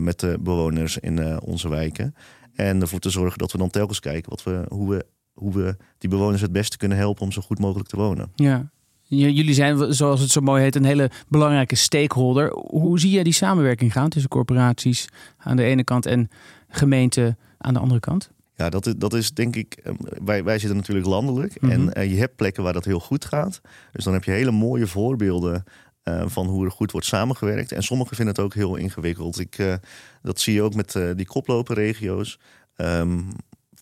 met 0.00 0.20
de 0.20 0.38
bewoners 0.40 0.98
in 0.98 1.40
onze 1.40 1.68
wijken. 1.68 2.14
En 2.54 2.80
ervoor 2.80 2.98
te 2.98 3.10
zorgen 3.10 3.38
dat 3.38 3.52
we 3.52 3.58
dan 3.58 3.70
telkens 3.70 4.00
kijken 4.00 4.30
wat 4.30 4.42
we, 4.42 4.64
hoe, 4.68 4.90
we, 4.90 5.06
hoe 5.32 5.52
we 5.52 5.76
die 5.98 6.10
bewoners 6.10 6.42
het 6.42 6.52
beste 6.52 6.76
kunnen 6.76 6.98
helpen 6.98 7.22
om 7.22 7.32
zo 7.32 7.42
goed 7.42 7.58
mogelijk 7.58 7.88
te 7.88 7.96
wonen. 7.96 8.32
Ja, 8.34 8.70
Jullie 9.08 9.54
zijn, 9.54 9.94
zoals 9.94 10.20
het 10.20 10.30
zo 10.30 10.40
mooi 10.40 10.62
heet, 10.62 10.74
een 10.74 10.84
hele 10.84 11.10
belangrijke 11.28 11.74
stakeholder. 11.74 12.50
Hoe 12.52 13.00
zie 13.00 13.10
jij 13.10 13.22
die 13.22 13.32
samenwerking 13.32 13.92
gaan 13.92 14.08
tussen 14.08 14.30
corporaties 14.30 15.08
aan 15.38 15.56
de 15.56 15.62
ene 15.62 15.84
kant 15.84 16.06
en 16.06 16.28
gemeenten 16.68 17.38
aan 17.58 17.74
de 17.74 17.80
andere 17.80 18.00
kant? 18.00 18.30
Ja, 18.56 18.70
dat 18.70 18.86
is, 18.86 18.94
dat 18.96 19.14
is 19.14 19.32
denk 19.32 19.56
ik. 19.56 19.74
Ehm, 19.82 19.94
wij, 20.24 20.44
wij 20.44 20.58
zitten 20.58 20.76
natuurlijk 20.76 21.06
landelijk. 21.06 21.60
Mm 21.60 21.70
-hmm. 21.70 21.88
En 21.88 22.02
uh, 22.02 22.10
je 22.10 22.18
hebt 22.18 22.36
plekken 22.36 22.62
waar 22.62 22.72
dat 22.72 22.84
heel 22.84 23.00
goed 23.00 23.24
gaat. 23.24 23.60
Dus 23.92 24.04
dan 24.04 24.12
heb 24.12 24.24
je 24.24 24.30
hele 24.30 24.50
mooie 24.50 24.86
voorbeelden 24.86 25.64
eh, 26.02 26.22
van 26.26 26.46
hoe 26.46 26.64
er 26.64 26.70
goed 26.70 26.92
wordt 26.92 27.06
samengewerkt. 27.06 27.72
En 27.72 27.82
sommigen 27.82 28.16
vinden 28.16 28.34
het 28.34 28.44
ook 28.44 28.54
heel 28.54 28.76
ingewikkeld. 28.76 29.38
Ik, 29.38 29.78
dat 30.22 30.40
zie 30.40 30.54
je 30.54 30.62
ook 30.62 30.74
met 30.74 30.98
die 31.16 31.26
koploperregio's. 31.26 32.38
Um, 32.76 33.28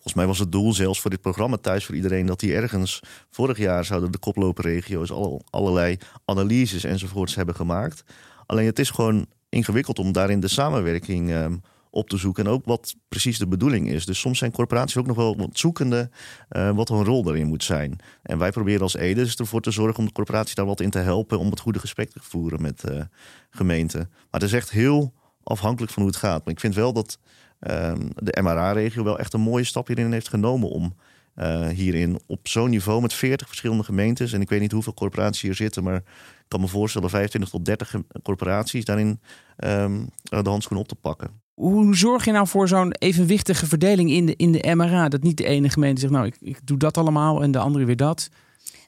volgens 0.05 0.13
mij 0.13 0.25
was 0.25 0.39
het 0.39 0.51
doel 0.51 0.73
zelfs 0.73 1.01
voor 1.01 1.09
dit 1.09 1.21
programma 1.21 1.57
Thuis 1.57 1.85
voor 1.85 1.95
Iedereen... 1.95 2.25
dat 2.25 2.39
die 2.39 2.53
ergens 2.53 2.99
vorig 3.29 3.57
jaar 3.57 3.85
zouden 3.85 4.11
de 4.11 4.17
koploperregio's... 4.17 5.11
Al, 5.11 5.41
allerlei 5.49 5.97
analyses 6.25 6.83
enzovoorts 6.83 7.35
hebben 7.35 7.55
gemaakt. 7.55 8.03
Alleen 8.45 8.65
het 8.65 8.79
is 8.79 8.89
gewoon 8.89 9.25
ingewikkeld 9.49 9.99
om 9.99 10.11
daarin 10.11 10.39
de 10.39 10.47
samenwerking... 10.47 11.31
Um, 11.31 11.61
op 11.95 12.09
te 12.09 12.17
zoeken. 12.17 12.45
En 12.45 12.51
ook 12.51 12.65
wat 12.65 12.95
precies 13.07 13.37
de 13.37 13.47
bedoeling 13.47 13.89
is. 13.89 14.05
Dus 14.05 14.19
soms 14.19 14.37
zijn 14.37 14.51
corporaties 14.51 14.97
ook 14.97 15.07
nog 15.07 15.15
wel 15.15 15.37
wat 15.37 15.49
zoekende 15.57 16.09
uh, 16.49 16.71
wat 16.71 16.89
hun 16.89 17.03
rol 17.03 17.23
daarin 17.23 17.47
moet 17.47 17.63
zijn. 17.63 17.97
En 18.21 18.37
wij 18.37 18.51
proberen 18.51 18.81
als 18.81 18.95
Ede 18.95 19.23
dus 19.23 19.35
ervoor 19.35 19.61
te 19.61 19.71
zorgen 19.71 19.99
om 19.99 20.05
de 20.05 20.11
corporatie 20.11 20.55
daar 20.55 20.65
wat 20.65 20.81
in 20.81 20.89
te 20.89 20.99
helpen. 20.99 21.39
Om 21.39 21.49
het 21.49 21.59
goede 21.59 21.79
gesprek 21.79 22.09
te 22.09 22.19
voeren 22.21 22.61
met 22.61 22.83
uh, 22.89 23.01
gemeenten. 23.49 23.99
Maar 24.09 24.41
het 24.41 24.43
is 24.43 24.53
echt 24.53 24.71
heel 24.71 25.13
afhankelijk 25.43 25.91
van 25.93 26.01
hoe 26.01 26.11
het 26.11 26.21
gaat. 26.21 26.45
Maar 26.45 26.53
ik 26.53 26.59
vind 26.59 26.75
wel 26.75 26.93
dat 26.93 27.19
uh, 27.59 27.93
de 28.15 28.41
MRA-regio 28.41 29.03
wel 29.03 29.19
echt 29.19 29.33
een 29.33 29.41
mooie 29.41 29.63
stap 29.63 29.87
hierin 29.87 30.11
heeft 30.11 30.29
genomen 30.29 30.69
om. 30.69 30.95
Uh, 31.35 31.67
hierin 31.67 32.19
op 32.27 32.47
zo'n 32.47 32.69
niveau 32.69 33.01
met 33.01 33.13
40 33.13 33.47
verschillende 33.47 33.83
gemeentes. 33.83 34.33
En 34.33 34.41
ik 34.41 34.49
weet 34.49 34.59
niet 34.59 34.71
hoeveel 34.71 34.93
corporaties 34.93 35.41
hier 35.41 35.55
zitten, 35.55 35.83
maar 35.83 35.95
ik 35.95 36.03
kan 36.47 36.59
me 36.59 36.67
voorstellen 36.67 37.09
25 37.09 37.49
tot 37.49 37.65
30 37.65 37.95
corporaties 38.23 38.85
daarin 38.85 39.19
um, 39.57 40.09
de 40.23 40.49
handschoen 40.49 40.77
op 40.77 40.87
te 40.87 40.95
pakken. 40.95 41.44
Hoe 41.55 41.95
zorg 41.95 42.25
je 42.25 42.31
nou 42.31 42.47
voor 42.47 42.67
zo'n 42.67 42.91
evenwichtige 42.91 43.65
verdeling 43.65 44.09
in 44.09 44.25
de, 44.25 44.35
in 44.35 44.51
de 44.51 44.75
MRA? 44.75 45.09
Dat 45.09 45.21
niet 45.21 45.37
de 45.37 45.45
ene 45.45 45.69
gemeente 45.69 46.01
zegt, 46.01 46.13
nou, 46.13 46.25
ik, 46.25 46.37
ik 46.39 46.59
doe 46.63 46.77
dat 46.77 46.97
allemaal 46.97 47.43
en 47.43 47.51
de 47.51 47.59
andere 47.59 47.85
weer 47.85 47.95
dat. 47.95 48.29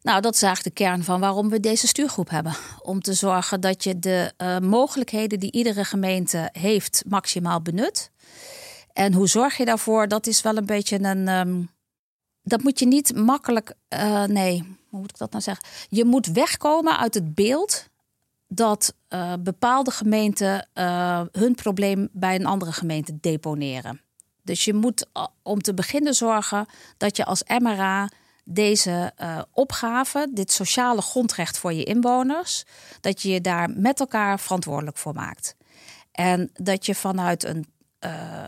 Nou, 0.02 0.22
dat 0.22 0.34
is 0.34 0.42
eigenlijk 0.42 0.76
de 0.76 0.84
kern 0.84 1.04
van 1.04 1.20
waarom 1.20 1.50
we 1.50 1.60
deze 1.60 1.88
stuurgroep 1.88 2.30
hebben. 2.30 2.56
Om 2.82 3.02
te 3.02 3.14
zorgen 3.14 3.62
dat 3.62 3.84
je 3.84 4.00
de 4.00 4.34
uh, 4.38 4.60
mogelijkheden 4.60 5.40
die 5.40 5.52
iedere 5.52 5.84
gemeente 5.84 6.50
heeft 6.52 7.04
maximaal 7.08 7.62
benut. 7.62 8.12
En 8.94 9.14
hoe 9.14 9.28
zorg 9.28 9.58
je 9.58 9.66
daarvoor? 9.66 10.08
Dat 10.08 10.28
is 10.28 10.42
wel 10.42 10.58
een 10.58 10.66
beetje 10.66 11.04
een. 11.04 11.28
Um, 11.28 11.70
dat 12.42 12.64
moet 12.64 12.80
je 12.80 12.88
niet 12.88 13.16
makkelijk. 13.16 13.74
Uh, 13.94 14.24
nee, 14.24 14.78
hoe 14.90 15.00
moet 15.00 15.10
ik 15.10 15.18
dat 15.18 15.32
nou 15.32 15.44
zeggen? 15.44 15.66
Je 15.90 16.06
moet 16.06 16.26
wegkomen 16.26 16.98
uit 16.98 17.14
het 17.14 17.36
beeld 17.36 17.88
dat 18.48 18.94
uh, 19.10 19.34
bepaalde 19.40 19.92
gemeenten 19.92 20.70
uh, 20.74 21.22
hun 21.32 21.56
probleem 21.56 22.10
bij 22.12 22.36
een 22.36 22.46
andere 22.46 22.72
gemeente 22.72 23.18
deponeren. 23.20 24.02
Dus 24.44 24.66
je 24.66 24.74
moet 24.74 25.08
uh, 25.14 25.26
om 25.44 25.62
te 25.62 25.74
beginnen 25.74 26.14
zorgen 26.14 26.66
dat 26.98 27.18
je 27.18 27.26
als 27.26 27.44
MRA 27.60 28.10
deze 28.44 29.14
opgave, 29.52 30.30
dit 30.34 30.52
sociale 30.52 31.02
grondrecht 31.02 31.58
voor 31.58 31.74
je 31.74 31.84
inwoners, 31.84 32.64
dat 33.02 33.22
je 33.22 33.30
je 33.30 33.42
daar 33.42 33.70
met 33.70 34.00
elkaar 34.00 34.40
verantwoordelijk 34.40 34.98
voor 34.98 35.14
maakt. 35.14 35.56
En 36.12 36.50
dat 36.54 36.86
je 36.86 36.96
vanuit 36.96 37.44
een 37.44 37.66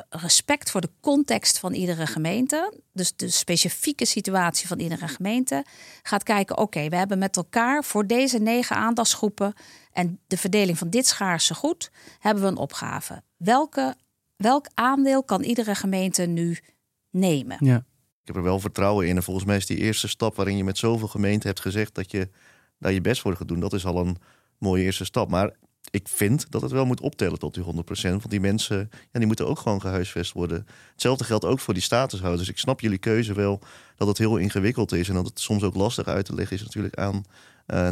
respect 0.09 0.71
voor 0.71 0.81
de 0.81 0.91
context 1.01 1.59
van 1.59 1.73
iedere 1.73 2.07
gemeente, 2.07 2.73
dus 2.93 3.15
de 3.15 3.29
specifieke 3.29 4.05
situatie 4.05 4.67
van 4.67 4.79
iedere 4.79 5.07
gemeente, 5.07 5.65
gaat 6.03 6.23
kijken: 6.23 6.57
oké, 6.57 6.89
we 6.89 6.95
hebben 6.95 7.17
met 7.17 7.37
elkaar 7.37 7.83
voor 7.83 8.07
deze 8.07 8.37
negen 8.37 8.75
aandachtsgroepen 8.75 9.53
en 9.91 10.19
de 10.27 10.37
verdeling 10.37 10.77
van 10.77 10.89
dit 10.89 11.07
schaarse 11.07 11.53
goed, 11.53 11.91
hebben 12.19 12.43
we 12.43 12.49
een 12.49 12.57
opgave. 12.57 13.23
Welke, 13.37 13.95
welk 14.35 14.67
aandeel 14.73 15.23
kan 15.23 15.43
iedere 15.43 15.75
gemeente 15.75 16.25
nu 16.25 16.57
nemen? 17.09 17.57
Ja. 17.59 17.85
Ik 18.21 18.35
heb 18.35 18.35
er 18.35 18.49
wel 18.49 18.59
vertrouwen 18.59 19.07
in. 19.07 19.15
En 19.15 19.23
volgens 19.23 19.45
mij 19.45 19.57
is 19.57 19.65
die 19.65 19.77
eerste 19.77 20.07
stap 20.07 20.35
waarin 20.35 20.57
je 20.57 20.63
met 20.63 20.77
zoveel 20.77 21.07
gemeenten 21.07 21.47
hebt 21.47 21.61
gezegd 21.61 21.95
dat 21.95 22.11
je 22.11 22.29
daar 22.79 22.91
je 22.91 23.01
best 23.01 23.21
voor 23.21 23.35
gaat 23.35 23.47
doen, 23.47 23.59
dat 23.59 23.73
is 23.73 23.85
al 23.85 23.97
een 23.97 24.17
mooie 24.57 24.83
eerste 24.83 25.05
stap. 25.05 25.29
Maar 25.29 25.55
ik 25.91 26.07
vind 26.07 26.51
dat 26.51 26.61
het 26.61 26.71
wel 26.71 26.85
moet 26.85 27.01
optellen 27.01 27.39
tot 27.39 27.53
die 27.53 27.63
100%. 27.63 27.67
Want 28.01 28.29
die 28.29 28.39
mensen 28.39 28.89
ja, 28.91 29.19
die 29.19 29.27
moeten 29.27 29.47
ook 29.47 29.59
gewoon 29.59 29.81
gehuisvest 29.81 30.31
worden. 30.31 30.67
Hetzelfde 30.91 31.23
geldt 31.23 31.45
ook 31.45 31.59
voor 31.59 31.73
die 31.73 31.83
statushouders. 31.83 32.49
Ik 32.49 32.57
snap 32.57 32.79
jullie 32.79 32.97
keuze 32.97 33.33
wel 33.33 33.61
dat 33.95 34.07
het 34.07 34.17
heel 34.17 34.37
ingewikkeld 34.37 34.91
is. 34.91 35.07
En 35.09 35.13
dat 35.13 35.25
het 35.25 35.39
soms 35.39 35.63
ook 35.63 35.75
lastig 35.75 36.07
uit 36.07 36.25
te 36.25 36.35
leggen 36.35 36.55
is 36.57 36.63
natuurlijk 36.63 36.95
aan 36.95 37.23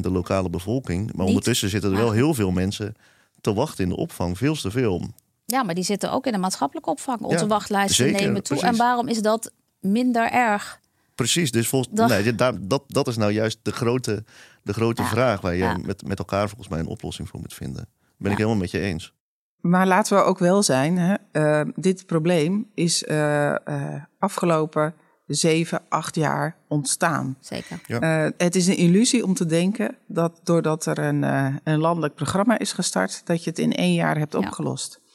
de 0.01 0.12
lokale 0.12 0.50
bevolking. 0.50 1.13
Maar 1.13 1.25
ondertussen 1.25 1.69
zitten 1.69 1.91
er 1.91 1.98
wel 1.98 2.12
heel 2.12 2.34
veel 2.34 2.51
mensen 2.51 2.96
te 3.41 3.53
wachten 3.53 3.84
in 3.84 3.89
de 3.89 3.96
opvang. 3.96 4.38
Veel 4.38 4.55
te 4.55 4.72
veel. 4.72 5.01
Ja, 5.46 5.63
maar 5.63 5.75
die 5.75 5.84
zitten 5.84 6.12
ook 6.12 6.25
in 6.25 6.31
de 6.31 6.38
maatschappelijke 6.38 6.89
opvang. 6.89 7.22
Onze 7.22 7.43
ja, 7.43 7.48
wachtlijsten 7.48 8.05
zeker, 8.05 8.22
nemen 8.22 8.43
toe. 8.43 8.57
Precies. 8.57 8.74
En 8.74 8.86
waarom 8.86 9.07
is 9.07 9.22
dat 9.22 9.51
minder 9.79 10.31
erg? 10.31 10.79
Precies, 11.15 11.51
dus 11.51 11.67
volgens, 11.67 11.96
dat... 11.96 12.10
Nee, 12.10 12.36
dat, 12.36 12.55
dat, 12.69 12.84
dat 12.88 13.07
is 13.07 13.17
nou 13.17 13.31
juist 13.31 13.60
de 13.62 13.72
grote, 13.72 14.24
de 14.63 14.74
grote 14.74 15.01
ja, 15.01 15.07
vraag 15.07 15.41
waar 15.41 15.53
je 15.53 15.63
ja. 15.63 15.77
met, 15.77 16.07
met 16.07 16.19
elkaar 16.19 16.48
volgens 16.48 16.67
mij 16.67 16.79
een 16.79 16.88
oplossing 16.88 17.29
voor 17.29 17.39
moet 17.39 17.53
vinden. 17.53 17.88
Ben 18.17 18.31
ik 18.31 18.38
helemaal 18.38 18.60
met 18.60 18.72
je 18.72 18.79
eens. 18.79 19.13
Maar 19.62 19.88
laten 19.88 20.17
we 20.17 20.24
ook 20.24 20.39
wel 20.39 20.63
zijn, 20.63 20.98
hè, 20.98 21.15
uh, 21.31 21.72
dit 21.75 22.05
probleem 22.05 22.69
is 22.74 23.03
uh, 23.03 23.55
uh, 23.65 23.93
afgelopen 24.19 24.93
zeven, 25.27 25.81
acht 25.89 26.15
jaar 26.15 26.55
ontstaan. 26.67 27.38
Zeker. 27.39 27.81
Ja. 27.86 28.31
het 28.38 28.55
is 28.55 28.67
een 28.67 28.77
illusie 28.77 29.24
om 29.24 29.34
te 29.34 29.46
denken 29.46 29.98
dat 30.07 30.39
doordat 30.43 30.86
er 30.86 30.98
een, 30.98 31.24
een 31.63 31.79
landelijk 31.79 32.15
programma 32.15 32.60
is 32.60 32.74
gestart, 32.74 33.22
dat 33.25 33.43
je 33.43 33.50
het 33.50 33.60
in 33.60 33.74
één 33.74 33.93
jaar 33.93 34.17
hebt 34.17 34.36
opgelost. 34.36 35.00
Ja. 35.01 35.05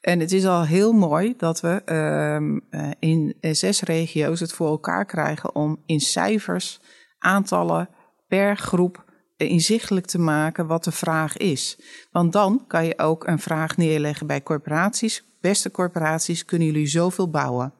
En 0.00 0.20
het 0.20 0.32
is 0.32 0.46
al 0.46 0.64
heel 0.64 0.92
mooi 0.92 1.34
dat 1.36 1.60
we 1.60 1.82
ehm, 1.84 2.58
in 2.98 3.34
zes 3.40 3.80
regio's 3.80 4.40
het 4.40 4.52
voor 4.52 4.68
elkaar 4.68 5.04
krijgen 5.04 5.54
om 5.54 5.82
in 5.86 6.00
cijfers, 6.00 6.80
aantallen 7.18 7.88
per 8.28 8.56
groep 8.56 9.04
inzichtelijk 9.36 10.06
te 10.06 10.18
maken 10.18 10.66
wat 10.66 10.84
de 10.84 10.92
vraag 10.92 11.36
is. 11.36 11.78
Want 12.10 12.32
dan 12.32 12.64
kan 12.66 12.84
je 12.84 12.98
ook 12.98 13.26
een 13.26 13.38
vraag 13.38 13.76
neerleggen 13.76 14.26
bij 14.26 14.42
corporaties. 14.42 15.24
Beste 15.40 15.70
corporaties, 15.70 16.44
kunnen 16.44 16.66
jullie 16.66 16.86
zoveel 16.86 17.30
bouwen? 17.30 17.74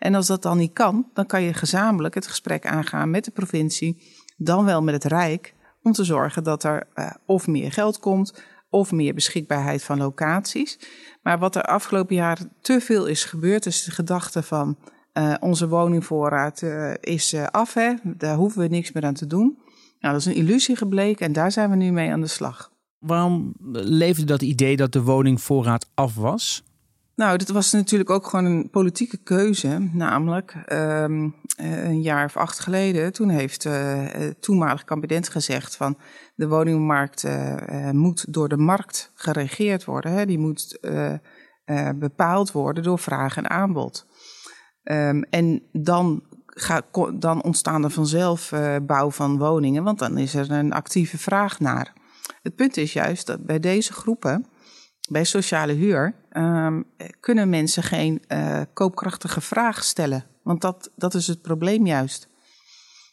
En 0.00 0.14
als 0.14 0.26
dat 0.26 0.42
dan 0.42 0.58
niet 0.58 0.72
kan, 0.72 1.06
dan 1.14 1.26
kan 1.26 1.42
je 1.42 1.54
gezamenlijk 1.54 2.14
het 2.14 2.26
gesprek 2.26 2.66
aangaan 2.66 3.10
met 3.10 3.24
de 3.24 3.30
provincie, 3.30 4.02
dan 4.36 4.64
wel 4.64 4.82
met 4.82 4.94
het 4.94 5.04
Rijk, 5.04 5.54
om 5.82 5.92
te 5.92 6.04
zorgen 6.04 6.44
dat 6.44 6.64
er 6.64 6.86
uh, 6.94 7.10
of 7.26 7.46
meer 7.46 7.72
geld 7.72 7.98
komt 7.98 8.42
of 8.70 8.92
meer 8.92 9.14
beschikbaarheid 9.14 9.82
van 9.84 9.98
locaties. 9.98 10.78
Maar 11.22 11.38
wat 11.38 11.56
er 11.56 11.62
afgelopen 11.62 12.14
jaar 12.16 12.38
te 12.60 12.80
veel 12.80 13.06
is 13.06 13.24
gebeurd, 13.24 13.66
is 13.66 13.84
de 13.84 13.90
gedachte 13.90 14.42
van 14.42 14.78
uh, 15.14 15.34
onze 15.40 15.68
woningvoorraad 15.68 16.62
uh, 16.62 16.92
is 17.00 17.34
af, 17.34 17.74
hè? 17.74 17.94
daar 18.04 18.36
hoeven 18.36 18.60
we 18.60 18.68
niks 18.68 18.92
meer 18.92 19.04
aan 19.04 19.14
te 19.14 19.26
doen. 19.26 19.58
Nou, 20.00 20.14
dat 20.14 20.26
is 20.26 20.26
een 20.26 20.46
illusie 20.46 20.76
gebleken 20.76 21.26
en 21.26 21.32
daar 21.32 21.52
zijn 21.52 21.70
we 21.70 21.76
nu 21.76 21.92
mee 21.92 22.10
aan 22.10 22.20
de 22.20 22.26
slag. 22.26 22.72
Waarom 22.98 23.54
leefde 23.72 24.24
dat 24.24 24.42
idee 24.42 24.76
dat 24.76 24.92
de 24.92 25.02
woningvoorraad 25.02 25.86
af 25.94 26.14
was? 26.14 26.62
Nou, 27.20 27.36
dat 27.36 27.48
was 27.48 27.72
natuurlijk 27.72 28.10
ook 28.10 28.26
gewoon 28.26 28.44
een 28.44 28.70
politieke 28.70 29.16
keuze. 29.16 29.88
Namelijk, 29.92 30.56
um, 30.72 31.34
een 31.56 32.02
jaar 32.02 32.24
of 32.24 32.36
acht 32.36 32.58
geleden, 32.58 33.12
toen 33.12 33.28
heeft 33.28 33.64
uh, 33.64 34.06
toenmalig 34.40 34.84
kabinet 34.84 35.28
gezegd 35.28 35.76
van 35.76 35.98
de 36.34 36.48
woningmarkt 36.48 37.26
moet 37.92 38.32
door 38.32 38.48
de 38.48 38.56
markt 38.56 39.12
geregeerd 39.14 39.84
worden. 39.84 40.12
Hè. 40.12 40.26
Die 40.26 40.38
moet 40.38 40.78
bepaald 41.94 42.52
worden 42.52 42.82
door 42.82 42.98
vraag 42.98 43.36
en 43.36 43.50
aanbod. 43.50 44.06
Um, 44.84 45.22
en 45.22 45.62
dan 45.72 46.22
ga, 46.46 46.82
dan 47.14 47.42
ontstaan 47.42 47.84
er 47.84 47.90
vanzelf 47.90 48.52
bouw 48.82 49.10
van 49.10 49.38
woningen, 49.38 49.84
want 49.84 49.98
dan 49.98 50.18
is 50.18 50.34
er 50.34 50.50
een 50.50 50.72
actieve 50.72 51.18
vraag 51.18 51.60
naar. 51.60 51.92
Het 52.42 52.54
punt 52.54 52.76
is 52.76 52.92
juist 52.92 53.26
dat 53.26 53.44
bij 53.44 53.58
deze 53.58 53.92
groepen, 53.92 54.46
bij 55.10 55.24
sociale 55.24 55.72
huur, 55.72 56.14
um, 56.32 56.84
kunnen 57.20 57.48
mensen 57.48 57.82
geen 57.82 58.22
uh, 58.28 58.60
koopkrachtige 58.72 59.40
vraag 59.40 59.84
stellen. 59.84 60.24
Want 60.42 60.60
dat, 60.60 60.90
dat 60.96 61.14
is 61.14 61.26
het 61.26 61.42
probleem 61.42 61.86
juist. 61.86 62.28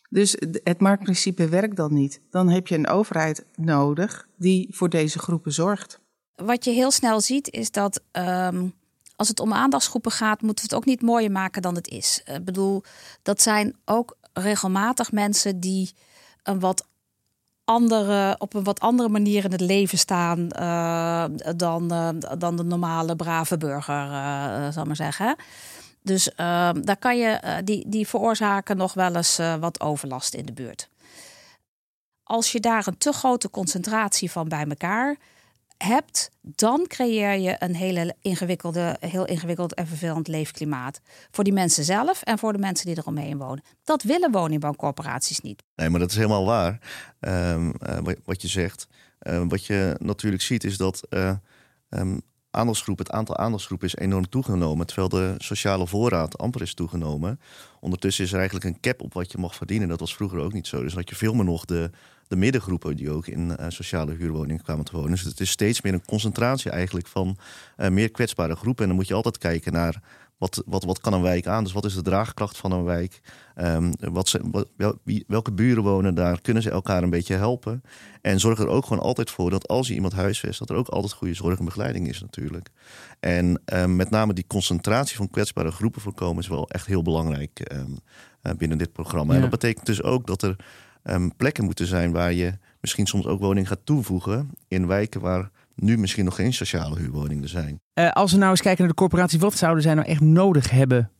Dus 0.09 0.35
het 0.63 0.79
marktprincipe 0.79 1.49
werkt 1.49 1.75
dan 1.75 1.93
niet. 1.93 2.21
Dan 2.29 2.49
heb 2.49 2.67
je 2.67 2.75
een 2.75 2.87
overheid 2.87 3.45
nodig 3.55 4.27
die 4.35 4.67
voor 4.71 4.89
deze 4.89 5.19
groepen 5.19 5.53
zorgt. 5.53 5.99
Wat 6.35 6.65
je 6.65 6.71
heel 6.71 6.91
snel 6.91 7.21
ziet 7.21 7.49
is 7.49 7.71
dat 7.71 8.01
um, 8.11 8.73
als 9.15 9.27
het 9.27 9.39
om 9.39 9.53
aandachtsgroepen 9.53 10.11
gaat, 10.11 10.41
moeten 10.41 10.65
we 10.65 10.75
het 10.75 10.79
ook 10.79 10.89
niet 10.89 11.01
mooier 11.01 11.31
maken 11.31 11.61
dan 11.61 11.75
het 11.75 11.87
is. 11.87 12.21
Ik 12.25 12.45
bedoel, 12.45 12.83
dat 13.21 13.41
zijn 13.41 13.75
ook 13.85 14.17
regelmatig 14.33 15.11
mensen 15.11 15.59
die 15.59 15.91
een 16.43 16.59
wat 16.59 16.87
andere, 17.67 18.35
op 18.39 18.53
een 18.53 18.63
wat 18.63 18.79
andere 18.79 19.09
manier 19.09 19.43
in 19.43 19.51
het 19.51 19.61
leven 19.61 19.97
staan 19.97 20.49
uh, 20.59 21.25
dan, 21.55 21.93
uh, 21.93 22.09
dan 22.37 22.55
de 22.55 22.63
normale 22.63 23.15
brave 23.15 23.57
burger, 23.57 24.05
uh, 24.05 24.67
zal 24.71 24.85
maar 24.85 24.95
zeggen. 24.95 25.35
Dus 26.01 26.29
daar 26.81 26.97
kan 26.99 27.17
je, 27.17 27.61
die, 27.63 27.89
die 27.89 28.07
veroorzaken 28.07 28.77
nog 28.77 28.93
wel 28.93 29.15
eens 29.15 29.39
wat 29.59 29.81
overlast 29.81 30.33
in 30.33 30.45
de 30.45 30.53
buurt. 30.53 30.89
Als 32.23 32.51
je 32.51 32.59
daar 32.59 32.87
een 32.87 32.97
te 32.97 33.11
grote 33.13 33.49
concentratie 33.49 34.31
van 34.31 34.47
bij 34.47 34.65
elkaar 34.69 35.17
hebt, 35.77 36.29
dan 36.41 36.85
creëer 36.87 37.37
je 37.37 37.55
een 37.59 37.75
hele 37.75 38.15
ingewikkelde, 38.21 38.97
heel 38.99 39.25
ingewikkeld 39.25 39.73
en 39.73 39.87
vervelend 39.87 40.27
leefklimaat. 40.27 41.01
Voor 41.31 41.43
die 41.43 41.53
mensen 41.53 41.83
zelf 41.83 42.21
en 42.21 42.37
voor 42.37 42.53
de 42.53 42.59
mensen 42.59 42.85
die 42.85 42.97
eromheen 42.97 43.37
wonen. 43.37 43.63
Dat 43.83 44.03
willen 44.03 44.31
woningbouwcorporaties 44.31 45.39
niet. 45.39 45.63
Nee, 45.75 45.89
maar 45.89 45.99
dat 45.99 46.09
is 46.09 46.15
helemaal 46.15 46.45
waar. 46.45 46.79
Um, 47.19 47.73
uh, 47.89 48.13
wat 48.25 48.41
je 48.41 48.47
zegt. 48.47 48.87
wat 49.47 49.65
je 49.65 49.95
natuurlijk 49.99 50.43
ziet 50.43 50.63
is 50.63 50.77
dat 50.77 51.07
aandachtsgroep, 52.57 52.97
het 52.97 53.11
aantal 53.11 53.37
aandachtsgroepen 53.37 53.87
is 53.87 53.95
enorm 53.95 54.29
toegenomen, 54.29 54.85
terwijl 54.85 55.09
de 55.09 55.33
sociale 55.37 55.87
voorraad 55.87 56.37
amper 56.37 56.61
is 56.61 56.73
toegenomen. 56.73 57.39
Ondertussen 57.79 58.23
is 58.23 58.31
er 58.31 58.37
eigenlijk 58.37 58.65
een 58.65 58.79
cap 58.79 59.01
op 59.01 59.13
wat 59.13 59.31
je 59.31 59.37
mag 59.37 59.55
verdienen. 59.55 59.87
Dat 59.87 59.99
was 59.99 60.15
vroeger 60.15 60.39
ook 60.39 60.53
niet 60.53 60.67
zo. 60.67 60.81
Dus 60.81 60.93
had 60.93 61.09
je 61.09 61.15
veel 61.15 61.33
meer 61.33 61.45
nog 61.45 61.65
de, 61.65 61.89
de 62.27 62.35
middengroepen 62.35 62.95
die 62.95 63.11
ook 63.11 63.27
in 63.27 63.55
uh, 63.59 63.65
sociale 63.67 64.13
huurwoningen 64.13 64.63
kwamen 64.63 64.85
te 64.85 64.95
wonen. 64.95 65.11
Dus 65.11 65.21
het 65.21 65.39
is 65.39 65.49
steeds 65.49 65.81
meer 65.81 65.93
een 65.93 66.05
concentratie 66.05 66.71
eigenlijk 66.71 67.07
van 67.07 67.37
uh, 67.77 67.89
meer 67.89 68.11
kwetsbare 68.11 68.55
groepen. 68.55 68.81
En 68.81 68.87
dan 68.89 68.97
moet 68.97 69.07
je 69.07 69.13
altijd 69.13 69.37
kijken 69.37 69.73
naar 69.73 70.01
wat, 70.37 70.63
wat, 70.65 70.83
wat 70.83 70.99
kan 70.99 71.13
een 71.13 71.21
wijk 71.21 71.47
aan? 71.47 71.63
Dus 71.63 71.73
wat 71.73 71.85
is 71.85 71.93
de 71.93 72.01
draagkracht 72.01 72.57
van 72.57 72.71
een 72.71 72.83
wijk? 72.83 73.21
Um, 73.55 73.91
wat 73.99 74.27
ze, 74.27 74.65
wel, 74.77 74.99
wie, 75.03 75.23
welke 75.27 75.51
buren 75.51 75.83
wonen 75.83 76.15
daar? 76.15 76.41
Kunnen 76.41 76.63
ze 76.63 76.69
elkaar 76.69 77.03
een 77.03 77.09
beetje 77.09 77.33
helpen? 77.35 77.81
En 78.21 78.39
zorg 78.39 78.59
er 78.59 78.67
ook 78.67 78.85
gewoon 78.85 79.03
altijd 79.03 79.31
voor 79.31 79.49
dat 79.49 79.67
als 79.67 79.87
je 79.87 79.93
iemand 79.93 80.13
huisvest, 80.13 80.59
dat 80.59 80.69
er 80.69 80.75
ook 80.75 80.87
altijd 80.87 81.13
goede 81.13 81.33
zorg 81.33 81.59
en 81.59 81.65
begeleiding 81.65 82.07
is 82.07 82.21
natuurlijk. 82.21 82.69
En 83.19 83.61
um, 83.73 83.95
met 83.95 84.09
name 84.09 84.33
die 84.33 84.47
concentratie 84.47 85.15
van 85.15 85.29
kwetsbare 85.29 85.71
groepen 85.71 86.01
voorkomen 86.01 86.43
is 86.43 86.47
wel 86.47 86.69
echt 86.69 86.85
heel 86.85 87.01
belangrijk 87.01 87.71
um, 87.73 87.97
uh, 88.43 88.53
binnen 88.53 88.77
dit 88.77 88.91
programma. 88.91 89.29
Ja. 89.29 89.35
En 89.35 89.41
dat 89.41 89.59
betekent 89.59 89.85
dus 89.85 90.03
ook 90.03 90.27
dat 90.27 90.41
er 90.41 90.55
plekken 91.37 91.63
moeten 91.63 91.87
zijn 91.87 92.11
waar 92.11 92.33
je 92.33 92.53
misschien 92.81 93.05
soms 93.05 93.25
ook 93.25 93.39
woning 93.39 93.67
gaat 93.67 93.85
toevoegen 93.85 94.49
in 94.67 94.87
wijken 94.87 95.21
waar 95.21 95.49
nu 95.75 95.97
misschien 95.97 96.25
nog 96.25 96.35
geen 96.35 96.53
sociale 96.53 96.97
huurwoningen 96.97 97.49
zijn. 97.49 97.81
Uh, 97.93 98.11
als 98.11 98.31
we 98.31 98.37
nou 98.37 98.51
eens 98.51 98.61
kijken 98.61 98.79
naar 98.79 98.89
de 98.89 98.99
corporatie, 98.99 99.39
wat 99.39 99.53
zouden 99.53 99.83
zij 99.83 99.93
nou 99.93 100.07
echt 100.07 100.21
nodig 100.21 100.69
hebben 100.69 101.11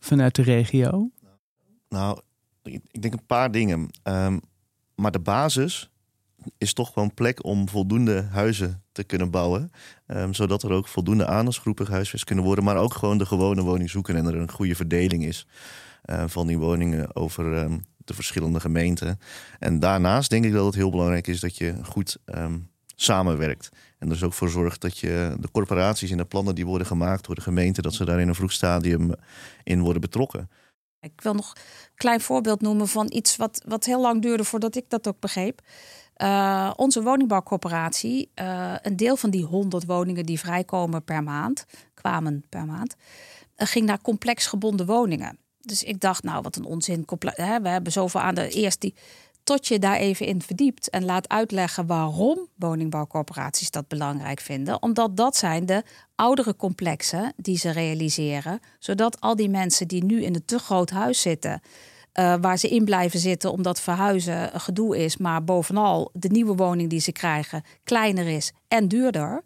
vanuit 0.00 0.34
de 0.34 0.42
regio? 0.42 1.10
Nou, 1.88 2.20
ik 2.62 3.02
denk 3.02 3.14
een 3.14 3.26
paar 3.26 3.50
dingen. 3.50 3.88
Um, 4.02 4.40
maar 4.94 5.10
de 5.10 5.20
basis 5.20 5.90
is 6.58 6.72
toch 6.72 6.92
gewoon 6.92 7.14
plek 7.14 7.44
om 7.44 7.68
voldoende 7.68 8.22
huizen 8.30 8.82
te 8.92 9.04
kunnen 9.04 9.30
bouwen. 9.30 9.70
Um, 10.06 10.34
zodat 10.34 10.62
er 10.62 10.70
ook 10.70 10.88
voldoende 10.88 11.26
aandachtsgroepen 11.26 11.86
gehuisvest 11.86 12.24
kunnen 12.24 12.44
worden. 12.44 12.64
Maar 12.64 12.76
ook 12.76 12.94
gewoon 12.94 13.18
de 13.18 13.26
gewone 13.26 13.62
woning 13.62 13.90
zoeken 13.90 14.16
en 14.16 14.26
er 14.26 14.36
een 14.36 14.50
goede 14.50 14.74
verdeling 14.74 15.24
is 15.24 15.46
uh, 16.04 16.24
van 16.26 16.46
die 16.46 16.58
woningen 16.58 17.16
over 17.16 17.56
um, 17.56 17.84
de 18.04 18.14
verschillende 18.14 18.60
gemeenten. 18.60 19.18
En 19.58 19.78
daarnaast 19.78 20.30
denk 20.30 20.44
ik 20.44 20.52
dat 20.52 20.66
het 20.66 20.74
heel 20.74 20.90
belangrijk 20.90 21.26
is 21.26 21.40
dat 21.40 21.56
je 21.56 21.74
goed 21.82 22.18
samenwerkt. 22.94 23.68
En 23.98 24.08
dus 24.08 24.22
ook 24.22 24.32
voor 24.32 24.48
zorgt 24.48 24.80
dat 24.80 24.98
je 24.98 25.36
de 25.40 25.50
corporaties 25.50 26.10
en 26.10 26.16
de 26.16 26.24
plannen 26.24 26.54
die 26.54 26.66
worden 26.66 26.86
gemaakt 26.86 27.26
door 27.26 27.34
de 27.34 27.40
gemeente, 27.40 27.82
dat 27.82 27.94
ze 27.94 28.04
daar 28.04 28.20
in 28.20 28.28
een 28.28 28.34
vroeg 28.34 28.52
stadium 28.52 29.14
in 29.62 29.80
worden 29.80 30.00
betrokken. 30.00 30.50
Ik 31.00 31.20
wil 31.20 31.34
nog 31.34 31.52
een 31.54 31.90
klein 31.94 32.20
voorbeeld 32.20 32.60
noemen 32.60 32.88
van 32.88 33.06
iets 33.12 33.36
wat, 33.36 33.62
wat 33.66 33.84
heel 33.84 34.00
lang 34.00 34.22
duurde 34.22 34.44
voordat 34.44 34.76
ik 34.76 34.84
dat 34.88 35.08
ook 35.08 35.20
begreep. 35.20 35.60
Uh, 36.16 36.70
onze 36.76 37.02
woningbouwcorporatie, 37.02 38.30
uh, 38.34 38.74
een 38.82 38.96
deel 38.96 39.16
van 39.16 39.30
die 39.30 39.44
100 39.44 39.84
woningen 39.84 40.26
die 40.26 40.38
vrijkomen 40.38 41.04
per 41.04 41.22
maand, 41.22 41.66
kwamen 41.94 42.44
per 42.48 42.64
maand, 42.64 42.94
uh, 43.56 43.66
ging 43.66 43.86
naar 43.86 44.00
complex 44.00 44.46
gebonden 44.46 44.86
woningen. 44.86 45.38
Dus 45.66 45.82
ik 45.82 46.00
dacht, 46.00 46.22
nou 46.22 46.42
wat 46.42 46.56
een 46.56 46.64
onzin. 46.64 47.04
We 47.06 47.68
hebben 47.68 47.92
zoveel 47.92 48.20
aan 48.20 48.34
de 48.34 48.48
eerst 48.48 48.80
die 48.80 48.94
tot 49.44 49.66
je 49.66 49.78
daar 49.78 49.96
even 49.96 50.26
in 50.26 50.42
verdiept 50.42 50.90
en 50.90 51.04
laat 51.04 51.28
uitleggen 51.28 51.86
waarom 51.86 52.48
woningbouwcorporaties 52.54 53.70
dat 53.70 53.88
belangrijk 53.88 54.40
vinden. 54.40 54.82
Omdat 54.82 55.16
dat 55.16 55.36
zijn 55.36 55.66
de 55.66 55.82
oudere 56.14 56.56
complexen 56.56 57.32
die 57.36 57.58
ze 57.58 57.70
realiseren, 57.70 58.60
zodat 58.78 59.20
al 59.20 59.36
die 59.36 59.48
mensen 59.48 59.88
die 59.88 60.04
nu 60.04 60.22
in 60.22 60.34
een 60.34 60.44
te 60.44 60.58
groot 60.58 60.90
huis 60.90 61.20
zitten, 61.20 61.60
uh, 62.14 62.34
waar 62.40 62.58
ze 62.58 62.68
in 62.68 62.84
blijven 62.84 63.18
zitten 63.18 63.52
omdat 63.52 63.80
verhuizen 63.80 64.54
een 64.54 64.60
gedoe 64.60 64.98
is, 64.98 65.16
maar 65.16 65.44
bovenal 65.44 66.10
de 66.12 66.28
nieuwe 66.28 66.54
woning 66.54 66.90
die 66.90 67.00
ze 67.00 67.12
krijgen 67.12 67.62
kleiner 67.84 68.26
is 68.26 68.52
en 68.68 68.88
duurder. 68.88 69.42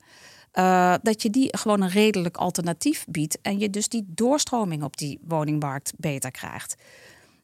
Uh, 0.55 0.95
dat 1.03 1.23
je 1.23 1.31
die 1.31 1.57
gewoon 1.57 1.83
een 1.83 1.89
redelijk 1.89 2.37
alternatief 2.37 3.05
biedt 3.09 3.39
en 3.43 3.59
je 3.59 3.71
dus 3.71 3.89
die 3.89 4.05
doorstroming 4.07 4.83
op 4.83 4.97
die 4.97 5.21
woningmarkt 5.23 5.93
beter 5.97 6.31
krijgt 6.31 6.77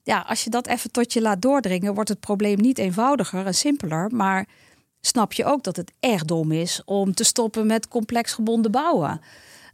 ja, 0.04 0.24
als 0.28 0.44
je 0.44 0.50
dat 0.50 0.66
even 0.66 0.90
tot 0.90 1.12
je 1.12 1.20
laat 1.20 1.42
doordringen, 1.42 1.94
wordt 1.94 2.08
het 2.08 2.20
probleem 2.20 2.60
niet 2.60 2.78
eenvoudiger 2.78 3.46
en 3.46 3.54
simpeler. 3.54 4.10
Maar 4.14 4.46
snap 5.00 5.32
je 5.32 5.44
ook 5.44 5.62
dat 5.62 5.76
het 5.76 5.92
echt 6.00 6.28
dom 6.28 6.52
is 6.52 6.82
om 6.84 7.14
te 7.14 7.24
stoppen 7.24 7.66
met 7.66 7.88
complex 7.88 8.32
gebonden 8.32 8.70
bouwen. 8.70 9.20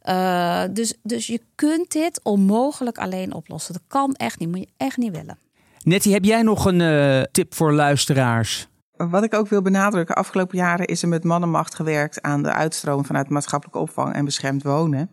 Uh, 0.04 0.62
dus, 0.70 0.94
dus 1.02 1.26
je 1.26 1.40
kunt 1.54 1.92
dit 1.92 2.20
onmogelijk 2.22 2.98
alleen 2.98 3.34
oplossen. 3.34 3.72
Dat 3.72 3.82
kan 3.86 4.14
echt 4.14 4.38
niet, 4.38 4.48
moet 4.48 4.58
je 4.58 4.68
echt 4.76 4.96
niet 4.96 5.12
willen. 5.12 5.38
Nettie, 5.82 6.12
heb 6.12 6.24
jij 6.24 6.42
nog 6.42 6.64
een 6.64 6.80
uh, 6.80 7.22
tip 7.32 7.54
voor 7.54 7.72
luisteraars? 7.72 8.68
Wat 9.08 9.24
ik 9.24 9.34
ook 9.34 9.48
wil 9.48 9.62
benadrukken, 9.62 10.14
afgelopen 10.14 10.58
jaren 10.58 10.86
is 10.86 11.02
er 11.02 11.08
met 11.08 11.24
mannenmacht 11.24 11.74
gewerkt 11.74 12.22
aan 12.22 12.42
de 12.42 12.52
uitstroom 12.52 13.04
vanuit 13.04 13.28
maatschappelijke 13.28 13.80
opvang 13.80 14.14
en 14.14 14.24
beschermd 14.24 14.62
wonen. 14.62 15.10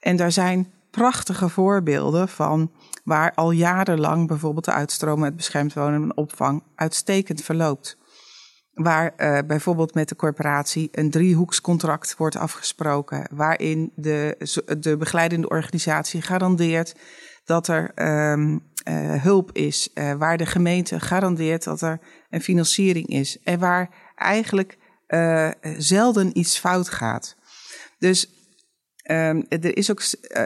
En 0.00 0.16
daar 0.16 0.32
zijn 0.32 0.72
prachtige 0.90 1.48
voorbeelden 1.48 2.28
van 2.28 2.72
waar 3.04 3.32
al 3.34 3.50
jarenlang 3.50 4.26
bijvoorbeeld 4.26 4.64
de 4.64 4.72
uitstroom 4.72 5.20
met 5.20 5.36
beschermd 5.36 5.74
wonen 5.74 6.02
en 6.02 6.16
opvang 6.16 6.62
uitstekend 6.74 7.42
verloopt. 7.42 7.96
Waar 8.72 9.12
uh, 9.16 9.38
bijvoorbeeld 9.46 9.94
met 9.94 10.08
de 10.08 10.16
corporatie 10.16 10.88
een 10.92 11.10
driehoekscontract 11.10 12.16
wordt 12.16 12.36
afgesproken, 12.36 13.28
waarin 13.32 13.92
de, 13.94 14.36
de 14.78 14.96
begeleidende 14.96 15.48
organisatie 15.48 16.22
garandeert 16.22 16.94
dat 17.44 17.68
er 17.68 17.92
um, 18.32 18.52
uh, 18.88 19.22
hulp 19.22 19.52
is, 19.52 19.90
uh, 19.94 20.12
waar 20.12 20.36
de 20.36 20.46
gemeente 20.46 21.00
garandeert 21.00 21.64
dat 21.64 21.80
er 21.80 22.00
een 22.32 22.42
financiering 22.42 23.06
is 23.06 23.38
en 23.44 23.58
waar 23.58 23.90
eigenlijk 24.16 24.78
zelden 25.78 26.38
iets 26.38 26.58
fout 26.58 26.88
gaat. 26.88 27.36
Dus 27.98 28.40
Um, 29.10 29.44
er 29.48 29.76
is 29.76 29.90
ook 29.90 30.02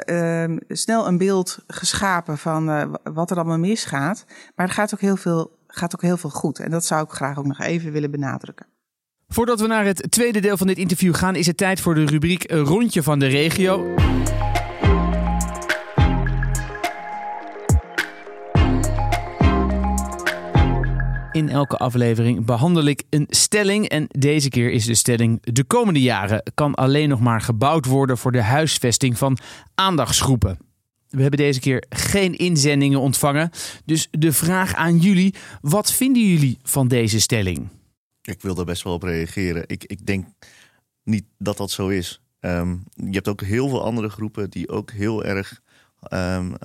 uh, 0.06 0.42
um, 0.42 0.58
snel 0.68 1.06
een 1.06 1.18
beeld 1.18 1.58
geschapen 1.66 2.38
van 2.38 2.70
uh, 2.70 2.94
wat 3.02 3.30
er 3.30 3.36
allemaal 3.36 3.58
misgaat. 3.58 4.24
Maar 4.54 4.66
er 4.66 4.72
gaat 4.72 4.94
ook, 4.94 5.00
heel 5.00 5.16
veel, 5.16 5.58
gaat 5.66 5.94
ook 5.94 6.02
heel 6.02 6.16
veel 6.16 6.30
goed. 6.30 6.58
En 6.58 6.70
dat 6.70 6.84
zou 6.84 7.04
ik 7.04 7.10
graag 7.10 7.38
ook 7.38 7.46
nog 7.46 7.60
even 7.60 7.92
willen 7.92 8.10
benadrukken. 8.10 8.66
Voordat 9.28 9.60
we 9.60 9.66
naar 9.66 9.84
het 9.84 10.06
tweede 10.10 10.40
deel 10.40 10.56
van 10.56 10.66
dit 10.66 10.78
interview 10.78 11.14
gaan, 11.14 11.34
is 11.34 11.46
het 11.46 11.56
tijd 11.56 11.80
voor 11.80 11.94
de 11.94 12.04
rubriek 12.04 12.50
Rondje 12.50 13.02
van 13.02 13.18
de 13.18 13.26
Regio. 13.26 13.94
In 21.36 21.48
elke 21.48 21.76
aflevering 21.76 22.44
behandel 22.44 22.84
ik 22.84 23.02
een 23.10 23.26
stelling. 23.28 23.88
En 23.88 24.06
deze 24.08 24.48
keer 24.48 24.70
is 24.70 24.84
de 24.84 24.94
stelling: 24.94 25.42
de 25.42 25.64
komende 25.64 26.00
jaren 26.00 26.42
kan 26.54 26.74
alleen 26.74 27.08
nog 27.08 27.20
maar 27.20 27.40
gebouwd 27.40 27.86
worden 27.86 28.18
voor 28.18 28.32
de 28.32 28.42
huisvesting 28.42 29.18
van 29.18 29.38
aandachtsgroepen. 29.74 30.58
We 31.08 31.20
hebben 31.20 31.38
deze 31.38 31.60
keer 31.60 31.84
geen 31.88 32.34
inzendingen 32.34 33.00
ontvangen. 33.00 33.50
Dus 33.84 34.08
de 34.10 34.32
vraag 34.32 34.74
aan 34.74 34.98
jullie: 34.98 35.34
wat 35.60 35.92
vinden 35.92 36.28
jullie 36.28 36.58
van 36.62 36.88
deze 36.88 37.20
stelling? 37.20 37.68
Ik 38.22 38.42
wil 38.42 38.54
daar 38.54 38.64
best 38.64 38.82
wel 38.82 38.92
op 38.92 39.02
reageren. 39.02 39.64
Ik, 39.66 39.84
ik 39.84 40.06
denk 40.06 40.26
niet 41.02 41.24
dat 41.38 41.56
dat 41.56 41.70
zo 41.70 41.88
is. 41.88 42.20
Um, 42.40 42.84
je 42.94 43.10
hebt 43.10 43.28
ook 43.28 43.40
heel 43.40 43.68
veel 43.68 43.84
andere 43.84 44.08
groepen 44.08 44.50
die 44.50 44.68
ook 44.68 44.90
heel 44.90 45.24
erg 45.24 45.60
um, 46.12 46.56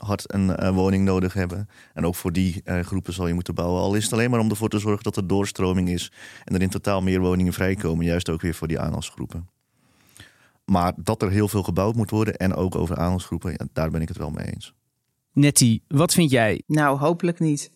hard 0.00 0.34
een 0.34 0.62
uh, 0.62 0.70
woning 0.70 1.04
nodig 1.04 1.32
hebben. 1.32 1.68
En 1.94 2.06
ook 2.06 2.14
voor 2.14 2.32
die 2.32 2.62
uh, 2.64 2.80
groepen 2.80 3.12
zal 3.12 3.26
je 3.26 3.34
moeten 3.34 3.54
bouwen. 3.54 3.80
Al 3.80 3.94
is 3.94 4.04
het 4.04 4.12
alleen 4.12 4.30
maar 4.30 4.40
om 4.40 4.50
ervoor 4.50 4.68
te 4.68 4.78
zorgen 4.78 5.02
dat 5.02 5.16
er 5.16 5.26
doorstroming 5.26 5.88
is. 5.88 6.12
En 6.44 6.54
er 6.54 6.62
in 6.62 6.68
totaal 6.68 7.02
meer 7.02 7.20
woningen 7.20 7.52
vrijkomen. 7.52 8.04
Juist 8.04 8.28
ook 8.28 8.40
weer 8.40 8.54
voor 8.54 8.68
die 8.68 8.80
aanvalsgroepen. 8.80 9.48
Maar 10.64 10.92
dat 10.96 11.22
er 11.22 11.30
heel 11.30 11.48
veel 11.48 11.62
gebouwd 11.62 11.94
moet 11.94 12.10
worden. 12.10 12.36
En 12.36 12.54
ook 12.54 12.74
over 12.74 12.96
aanvalsgroepen. 12.96 13.50
Ja, 13.50 13.66
daar 13.72 13.90
ben 13.90 14.00
ik 14.00 14.08
het 14.08 14.16
wel 14.16 14.30
mee 14.30 14.46
eens. 14.46 14.74
Nettie, 15.32 15.82
wat 15.88 16.12
vind 16.12 16.30
jij? 16.30 16.62
Nou, 16.66 16.98
hopelijk 16.98 17.38
niet. 17.38 17.70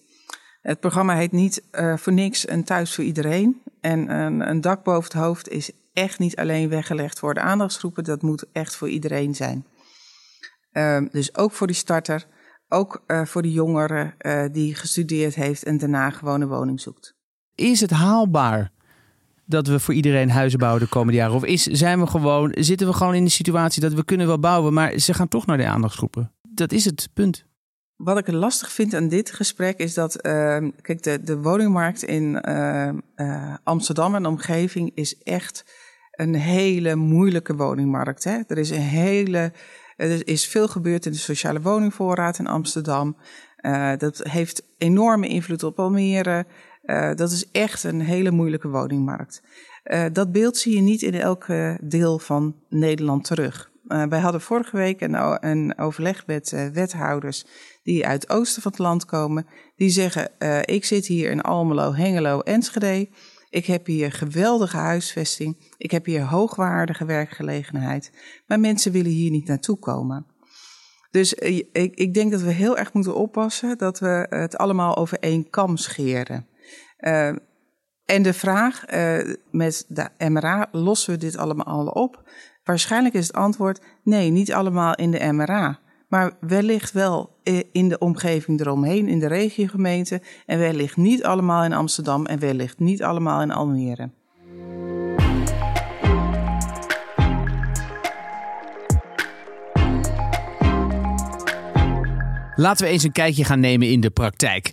Het 0.61 0.81
programma 0.81 1.17
heet 1.17 1.33
niet 1.33 1.63
uh, 1.73 1.97
voor 1.97 2.13
niks 2.13 2.49
een 2.49 2.65
thuis 2.65 2.95
voor 2.95 3.05
iedereen. 3.05 3.63
En 3.81 4.11
een, 4.11 4.49
een 4.49 4.61
dak 4.61 4.85
boven 4.85 5.03
het 5.03 5.13
hoofd 5.13 5.49
is 5.49 5.71
echt 5.93 6.19
niet 6.19 6.37
alleen 6.37 6.69
weggelegd 6.69 7.19
voor 7.19 7.35
de 7.35 7.41
aandachtsgroepen. 7.41 8.05
Dat 8.05 8.23
moet 8.23 8.45
echt 8.53 8.77
voor 8.77 8.89
iedereen 8.89 9.35
zijn. 9.35 9.67
Uh, 10.75 11.01
dus 11.11 11.37
ook 11.37 11.53
voor 11.53 11.67
die 11.67 11.77
starter, 11.77 12.27
ook 12.69 13.03
uh, 13.07 13.25
voor 13.25 13.43
die 13.43 13.53
jongere 13.53 14.15
uh, 14.19 14.45
die 14.53 14.75
gestudeerd 14.75 15.35
heeft 15.35 15.63
en 15.63 15.79
daarna 15.79 16.11
gewoon 16.11 16.41
een 16.41 16.49
woning 16.49 16.81
zoekt. 16.81 17.15
Is 17.55 17.81
het 17.81 17.91
haalbaar 17.91 18.71
dat 19.47 19.67
we 19.67 19.81
voor 19.81 19.95
iedereen 19.95 20.31
huizen 20.31 20.59
bouwen 20.59 20.83
de 20.83 20.89
komende 20.89 21.19
jaren? 21.19 21.35
Of 21.35 21.45
is, 21.45 21.63
zijn 21.63 22.01
we 22.01 22.07
gewoon, 22.07 22.53
zitten 22.59 22.87
we 22.87 22.93
gewoon 22.93 23.15
in 23.15 23.25
de 23.25 23.31
situatie 23.31 23.83
dat 23.83 23.93
we 23.93 24.05
kunnen 24.05 24.27
wel 24.27 24.39
bouwen, 24.39 24.73
maar 24.73 24.99
ze 24.99 25.15
gaan 25.15 25.29
toch 25.29 25.47
naar 25.47 25.57
de 25.57 25.67
aandachtsgroepen? 25.67 26.33
Dat 26.49 26.73
is 26.73 26.85
het 26.85 27.09
punt. 27.15 27.45
Wat 27.97 28.19
ik 28.19 28.33
lastig 28.33 28.73
vind 28.73 28.95
aan 28.95 29.09
dit 29.09 29.31
gesprek 29.33 29.79
is 29.79 29.95
dat, 29.95 30.15
ehm, 30.15 30.71
kijk, 30.81 31.03
de, 31.03 31.23
de 31.23 31.39
woningmarkt 31.39 32.03
in 32.03 32.41
ehm, 32.41 32.99
Amsterdam 33.63 34.15
en 34.15 34.27
omgeving 34.27 34.91
is 34.95 35.19
echt 35.23 35.65
een 36.11 36.35
hele 36.35 36.95
moeilijke 36.95 37.57
woningmarkt. 37.57 38.25
Hè? 38.25 38.39
Er 38.47 38.59
is 38.59 38.71
een 38.71 38.81
hele 38.81 39.53
er 39.97 40.29
is 40.29 40.47
veel 40.47 40.69
gebeurd 40.69 41.07
in 41.07 41.13
de 41.13 41.19
sociale 41.19 41.61
woningvoorraad 41.61 42.39
in 42.39 42.47
Amsterdam. 42.47 43.17
Uh, 43.61 43.93
dat 43.97 44.21
heeft 44.23 44.63
enorme 44.79 45.29
invloed 45.29 45.63
op 45.63 45.79
Almere. 45.79 46.47
Uh, 46.85 47.15
dat 47.15 47.31
is 47.31 47.51
echt 47.51 47.85
een 47.85 48.01
hele 48.01 48.31
moeilijke 48.31 48.69
woningmarkt. 48.69 49.43
Uh, 49.85 50.05
dat 50.13 50.33
beeld 50.33 50.57
zie 50.57 50.75
je 50.75 50.81
niet 50.81 51.03
in 51.03 51.15
elk 51.15 51.47
deel 51.83 52.19
van 52.19 52.55
Nederland 52.69 53.25
terug. 53.25 53.73
Wij 53.85 54.21
hadden 54.21 54.41
vorige 54.41 54.77
week 54.77 55.01
een, 55.01 55.47
een 55.49 55.79
overleg 55.79 56.27
met 56.27 56.71
wethouders 56.73 57.45
die 57.83 58.07
uit 58.07 58.23
het 58.23 58.31
oosten 58.31 58.63
van 58.63 58.71
het 58.71 58.81
land 58.81 59.05
komen. 59.05 59.47
Die 59.77 59.91
zeggen, 59.91 60.31
ik 60.65 60.85
zit 60.85 61.07
hier 61.07 61.31
in 61.31 61.41
Almelo, 61.41 61.95
Hengelo, 61.95 62.41
Enschede. 62.41 63.09
Ik 63.55 63.67
heb 63.67 63.87
hier 63.87 64.13
geweldige 64.13 64.77
huisvesting. 64.77 65.73
Ik 65.77 65.91
heb 65.91 66.05
hier 66.05 66.23
hoogwaardige 66.23 67.05
werkgelegenheid. 67.05 68.13
Maar 68.47 68.61
mensen 68.61 68.93
willen 68.93 69.11
hier 69.11 69.31
niet 69.31 69.47
naartoe 69.47 69.79
komen. 69.79 70.27
Dus 71.11 71.35
eh, 71.35 71.57
ik, 71.57 71.95
ik 71.95 72.15
denk 72.15 72.31
dat 72.31 72.41
we 72.41 72.51
heel 72.51 72.79
erg 72.79 72.93
moeten 72.93 73.15
oppassen 73.15 73.79
dat 73.79 73.99
we 73.99 74.27
het 74.31 74.57
allemaal 74.57 74.97
over 74.97 75.19
één 75.19 75.51
kam 75.51 75.77
scheren. 75.77 76.47
Uh, 76.99 77.29
en 78.05 78.23
de 78.23 78.33
vraag, 78.33 78.95
uh, 78.95 79.35
met 79.51 79.85
de 79.89 80.29
MRA 80.29 80.69
lossen 80.73 81.13
we 81.13 81.19
dit 81.19 81.37
allemaal 81.37 81.87
op? 81.87 82.31
Waarschijnlijk 82.65 83.15
is 83.15 83.27
het 83.27 83.37
antwoord 83.37 83.81
nee, 84.03 84.31
niet 84.31 84.53
allemaal 84.53 84.95
in 84.95 85.11
de 85.11 85.33
MRA. 85.33 85.81
Maar 86.15 86.33
wellicht 86.41 86.93
wel 86.93 87.37
in 87.73 87.89
de 87.89 87.99
omgeving 87.99 88.61
eromheen, 88.61 89.09
in 89.09 89.19
de 89.19 89.27
regiogemeente. 89.27 90.23
En 90.47 90.59
wellicht 90.59 90.97
niet 90.97 91.25
allemaal 91.25 91.65
in 91.65 91.73
Amsterdam 91.73 92.27
en 92.27 92.39
wellicht 92.39 92.79
niet 92.79 93.03
allemaal 93.03 93.43
in 93.43 93.51
Almere. 93.51 94.11
Laten 102.55 102.87
we 102.87 102.93
eens 102.93 103.03
een 103.03 103.13
kijkje 103.13 103.45
gaan 103.45 103.61
nemen 103.61 103.91
in 103.91 104.01
de 104.01 104.11
praktijk. 104.11 104.71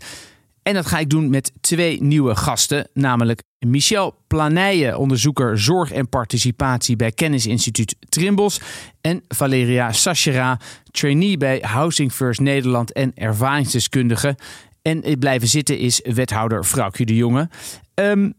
En 0.64 0.74
dat 0.74 0.86
ga 0.86 1.00
ik 1.00 1.10
doen 1.10 1.30
met 1.30 1.52
twee 1.62 2.02
nieuwe 2.04 2.36
gasten, 2.36 2.88
namelijk 2.94 3.42
Michel 3.60 4.16
Planeijen, 4.28 4.98
onderzoeker 4.98 5.60
zorg 5.60 5.92
en 5.92 6.10
participatie 6.10 6.96
bij 6.96 7.12
Kennisinstituut 7.12 7.96
Trimbos. 8.10 8.60
En 9.02 9.24
Valeria 9.28 9.92
Sachera, 9.92 10.60
trainee 10.92 11.38
bij 11.38 11.60
Housing 11.62 12.12
First 12.12 12.40
Nederland 12.40 12.94
en 12.94 13.12
ervaringsdeskundige. 13.16 14.38
En 14.82 15.20
blijven 15.20 15.48
zitten 15.48 15.78
is 15.78 16.02
wethouder 16.04 16.66
Vrouwtje 16.66 17.06
de 17.06 17.16
Jonge. 17.16 17.50
Um, 17.94 18.34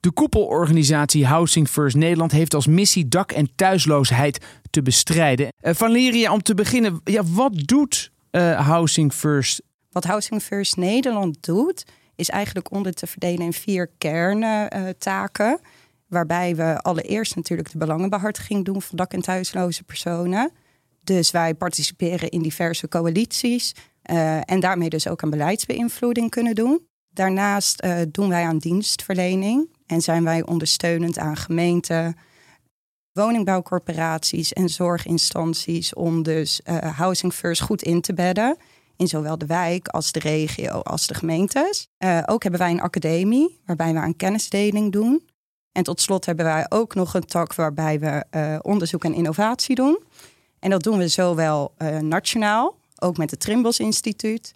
de 0.00 0.10
koepelorganisatie 0.10 1.26
Housing 1.26 1.68
First 1.68 1.96
Nederland 1.96 2.32
heeft 2.32 2.54
als 2.54 2.66
missie 2.66 3.08
dak- 3.08 3.32
en 3.32 3.48
thuisloosheid 3.54 4.44
te 4.70 4.82
bestrijden. 4.82 5.48
Uh, 5.60 5.74
Valeria, 5.74 6.32
om 6.32 6.42
te 6.42 6.54
beginnen, 6.54 7.00
ja, 7.04 7.22
wat 7.24 7.52
doet 7.54 8.10
uh, 8.30 8.66
Housing 8.66 9.12
First? 9.12 9.62
Wat 9.90 10.04
Housing 10.04 10.42
First 10.42 10.76
Nederland 10.76 11.42
doet, 11.42 11.84
is 12.14 12.28
eigenlijk 12.28 12.72
onder 12.72 12.92
te 12.92 13.06
verdelen 13.06 13.44
in 13.44 13.52
vier 13.52 13.90
kerntaken. 13.98 15.60
waarbij 16.06 16.56
we 16.56 16.78
allereerst 16.78 17.36
natuurlijk 17.36 17.70
de 17.70 17.78
belangenbehartiging 17.78 18.64
doen 18.64 18.82
van 18.82 18.96
dak- 18.96 19.12
en 19.12 19.22
thuisloze 19.22 19.82
personen. 19.82 20.52
Dus 21.02 21.30
wij 21.30 21.54
participeren 21.54 22.28
in 22.28 22.42
diverse 22.42 22.88
coalities 22.88 23.74
uh, 24.10 24.50
en 24.50 24.60
daarmee 24.60 24.88
dus 24.88 25.08
ook 25.08 25.22
aan 25.22 25.30
beleidsbeïnvloeding 25.30 26.30
kunnen 26.30 26.54
doen. 26.54 26.86
Daarnaast 27.08 27.84
uh, 27.84 27.98
doen 28.10 28.28
wij 28.28 28.44
aan 28.44 28.58
dienstverlening 28.58 29.70
en 29.86 30.00
zijn 30.00 30.24
wij 30.24 30.46
ondersteunend 30.46 31.18
aan 31.18 31.36
gemeenten, 31.36 32.16
woningbouwcorporaties 33.12 34.52
en 34.52 34.68
zorginstanties 34.68 35.94
om 35.94 36.22
dus 36.22 36.60
Housing 36.96 37.32
First 37.32 37.62
goed 37.62 37.82
in 37.82 38.00
te 38.00 38.14
bedden 38.14 38.56
in 38.98 39.08
zowel 39.08 39.38
de 39.38 39.46
wijk 39.46 39.88
als 39.88 40.12
de 40.12 40.18
regio 40.18 40.80
als 40.80 41.06
de 41.06 41.14
gemeentes. 41.14 41.88
Uh, 41.98 42.22
ook 42.26 42.42
hebben 42.42 42.60
wij 42.60 42.70
een 42.70 42.80
academie 42.80 43.60
waarbij 43.66 43.92
we 43.92 43.98
aan 43.98 44.16
kennisdeling 44.16 44.92
doen. 44.92 45.28
En 45.72 45.82
tot 45.82 46.00
slot 46.00 46.26
hebben 46.26 46.44
wij 46.44 46.66
ook 46.68 46.94
nog 46.94 47.14
een 47.14 47.26
tak 47.26 47.54
waarbij 47.54 48.00
we 48.00 48.24
uh, 48.30 48.58
onderzoek 48.62 49.04
en 49.04 49.14
innovatie 49.14 49.74
doen. 49.74 49.98
En 50.58 50.70
dat 50.70 50.82
doen 50.82 50.98
we 50.98 51.08
zowel 51.08 51.74
uh, 51.78 51.98
nationaal, 51.98 52.76
ook 52.98 53.16
met 53.16 53.30
het 53.30 53.40
Trimbos 53.40 53.78
Instituut, 53.78 54.54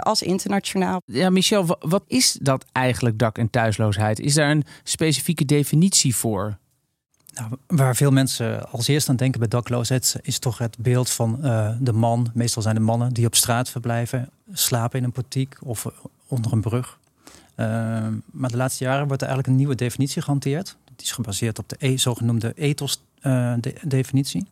als 0.00 0.22
internationaal. 0.22 1.00
Ja, 1.04 1.30
Michel, 1.30 1.76
wat 1.78 2.04
is 2.06 2.32
dat 2.32 2.64
eigenlijk 2.72 3.18
dak- 3.18 3.38
en 3.38 3.50
thuisloosheid? 3.50 4.20
Is 4.20 4.34
daar 4.34 4.50
een 4.50 4.64
specifieke 4.82 5.44
definitie 5.44 6.16
voor? 6.16 6.58
Nou, 7.34 7.50
waar 7.66 7.96
veel 7.96 8.10
mensen 8.10 8.70
als 8.70 8.88
eerste 8.88 9.10
aan 9.10 9.16
denken 9.16 9.40
bij 9.40 9.48
dakloosheid 9.48 10.16
is 10.22 10.38
toch 10.38 10.58
het 10.58 10.78
beeld 10.78 11.10
van 11.10 11.38
uh, 11.42 11.70
de 11.80 11.92
man. 11.92 12.30
Meestal 12.34 12.62
zijn 12.62 12.74
de 12.74 12.80
mannen 12.80 13.12
die 13.12 13.26
op 13.26 13.34
straat 13.34 13.70
verblijven, 13.70 14.30
slapen 14.52 14.98
in 14.98 15.04
een 15.04 15.12
portiek 15.12 15.56
of 15.62 15.86
onder 16.26 16.52
een 16.52 16.60
brug. 16.60 16.98
Uh, 17.56 17.66
maar 18.30 18.50
de 18.50 18.56
laatste 18.56 18.84
jaren 18.84 19.06
wordt 19.06 19.22
er 19.22 19.28
eigenlijk 19.28 19.46
een 19.48 19.56
nieuwe 19.56 19.74
definitie 19.74 20.22
gehanteerd. 20.22 20.76
Die 20.84 21.06
is 21.06 21.12
gebaseerd 21.12 21.58
op 21.58 21.68
de 21.68 21.76
e 21.78 21.96
zogenoemde 21.96 22.52
ethos-definitie. 22.54 24.46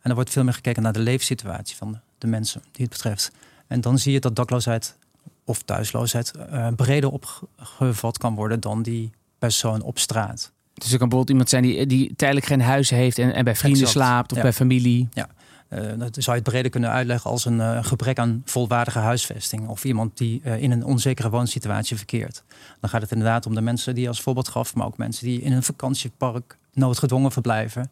En 0.00 0.10
er 0.10 0.14
wordt 0.14 0.30
veel 0.30 0.44
meer 0.44 0.54
gekeken 0.54 0.82
naar 0.82 0.92
de 0.92 0.98
leefsituatie 0.98 1.76
van 1.76 1.92
de, 1.92 1.98
de, 2.18 2.26
mensen 2.26 2.62
die 2.72 2.84
het 2.84 2.90
betreft. 2.90 3.32
En 3.66 3.80
dan 3.80 3.98
zie 3.98 4.12
je 4.12 4.20
dat 4.20 4.36
dakloosheid 4.36 4.96
of 5.44 5.62
thuisloosheid 5.62 6.32
breder 6.76 7.10
opgevat 7.10 8.18
kan 8.18 8.34
worden 8.34 8.60
dan 8.60 8.82
die 8.82 9.12
persoon 9.38 9.82
op 9.82 9.98
straat. 9.98 10.52
Dus 10.74 10.92
er 10.92 10.98
kan 10.98 11.08
bijvoorbeeld 11.08 11.30
iemand 11.30 11.48
zijn 11.48 11.62
die, 11.62 11.86
die 11.86 12.14
tijdelijk 12.16 12.46
geen 12.46 12.60
huis 12.60 12.90
heeft 12.90 13.18
en, 13.18 13.34
en 13.34 13.44
bij 13.44 13.56
vrienden 13.56 13.82
exact. 13.82 14.04
slaapt 14.04 14.30
of 14.30 14.36
ja. 14.36 14.42
bij 14.42 14.52
familie. 14.52 15.08
Ja, 15.12 15.28
uh, 15.68 15.80
dat 15.98 16.14
zou 16.18 16.36
je 16.36 16.42
het 16.42 16.50
breder 16.50 16.70
kunnen 16.70 16.90
uitleggen 16.90 17.30
als 17.30 17.44
een 17.44 17.58
uh, 17.58 17.84
gebrek 17.84 18.18
aan 18.18 18.42
volwaardige 18.44 18.98
huisvesting. 18.98 19.68
Of 19.68 19.84
iemand 19.84 20.18
die 20.18 20.40
uh, 20.44 20.62
in 20.62 20.70
een 20.70 20.84
onzekere 20.84 21.30
woonsituatie 21.30 21.96
verkeert. 21.96 22.44
Dan 22.80 22.90
gaat 22.90 23.02
het 23.02 23.12
inderdaad 23.12 23.46
om 23.46 23.54
de 23.54 23.60
mensen 23.60 23.94
die 23.94 24.08
als 24.08 24.20
voorbeeld 24.20 24.48
gaf, 24.48 24.74
maar 24.74 24.86
ook 24.86 24.96
mensen 24.96 25.26
die 25.26 25.40
in 25.40 25.52
een 25.52 25.62
vakantiepark 25.62 26.58
noodgedwongen 26.72 27.32
verblijven. 27.32 27.90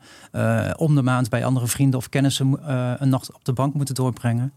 om 0.77 0.95
de 0.95 1.03
maand 1.03 1.29
bij 1.31 1.45
andere 1.45 1.66
vrienden 1.66 1.99
of 1.99 2.09
kennissen 2.09 2.71
een 3.03 3.09
nacht 3.09 3.33
op 3.33 3.45
de 3.45 3.53
bank 3.53 3.75
moeten 3.75 3.95
doorbrengen. 3.95 4.53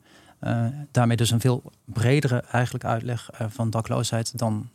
daarmee 0.91 1.17
dus 1.17 1.31
een 1.31 1.39
veel 1.39 1.63
bredere 1.85 2.43
eigenlijk 2.51 2.85
uitleg 2.85 3.29
van 3.49 3.69
dakloosheid 3.69 4.37
dan 4.37 4.69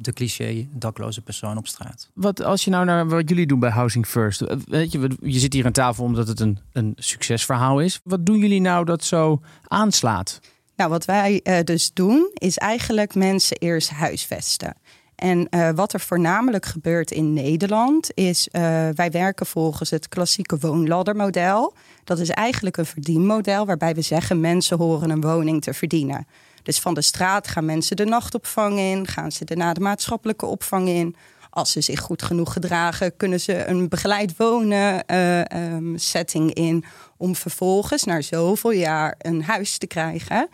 de 0.00 0.12
cliché 0.12 0.66
dakloze 0.70 1.20
persoon 1.20 1.56
op 1.56 1.66
straat. 1.66 2.10
Wat 2.12 2.42
als 2.42 2.64
je 2.64 2.70
nou 2.70 2.84
naar 2.84 3.08
wat 3.08 3.28
jullie 3.28 3.46
doen 3.46 3.60
bij 3.60 3.70
Housing 3.70 4.06
First, 4.06 4.44
weet 4.68 4.92
je, 4.92 5.16
je 5.22 5.38
zit 5.38 5.52
hier 5.52 5.66
aan 5.66 5.72
tafel 5.72 6.04
omdat 6.04 6.28
het 6.28 6.40
een, 6.40 6.58
een 6.72 6.92
succesverhaal 6.96 7.80
is. 7.80 8.00
Wat 8.04 8.26
doen 8.26 8.38
jullie 8.38 8.60
nou 8.60 8.84
dat 8.84 9.04
zo 9.04 9.40
aanslaat? 9.62 10.40
Nou, 10.76 10.90
wat 10.90 11.04
wij 11.04 11.40
uh, 11.44 11.58
dus 11.64 11.92
doen, 11.92 12.30
is 12.34 12.58
eigenlijk 12.58 13.14
mensen 13.14 13.56
eerst 13.56 13.90
huisvesten. 13.90 14.74
En 15.14 15.46
uh, 15.50 15.70
wat 15.70 15.92
er 15.92 16.00
voornamelijk 16.00 16.66
gebeurt 16.66 17.10
in 17.10 17.32
Nederland 17.32 18.10
is, 18.14 18.48
uh, 18.52 18.62
wij 18.94 19.10
werken 19.10 19.46
volgens 19.46 19.90
het 19.90 20.08
klassieke 20.08 20.58
woonladdermodel. 20.58 21.74
Dat 22.04 22.18
is 22.18 22.28
eigenlijk 22.28 22.76
een 22.76 22.86
verdienmodel 22.86 23.66
waarbij 23.66 23.94
we 23.94 24.02
zeggen 24.02 24.40
mensen 24.40 24.78
horen 24.78 25.10
een 25.10 25.20
woning 25.20 25.62
te 25.62 25.74
verdienen. 25.74 26.26
Dus 26.68 26.78
van 26.78 26.94
de 26.94 27.02
straat 27.02 27.48
gaan 27.48 27.64
mensen 27.64 27.96
de 27.96 28.04
nachtopvang 28.04 28.78
in, 28.78 29.06
gaan 29.06 29.32
ze 29.32 29.44
daarna 29.44 29.72
de 29.72 29.80
maatschappelijke 29.80 30.46
opvang 30.46 30.88
in. 30.88 31.16
Als 31.50 31.72
ze 31.72 31.80
zich 31.80 32.00
goed 32.00 32.22
genoeg 32.22 32.52
gedragen, 32.52 33.16
kunnen 33.16 33.40
ze 33.40 33.66
een 33.66 33.88
begeleid 33.88 34.36
wonen 34.36 35.04
uh, 35.06 35.40
um, 35.40 35.98
setting 35.98 36.54
in. 36.54 36.84
Om 37.16 37.36
vervolgens 37.36 38.04
na 38.04 38.20
zoveel 38.20 38.70
jaar 38.70 39.14
een 39.18 39.42
huis 39.42 39.78
te 39.78 39.86
krijgen. 39.86 40.48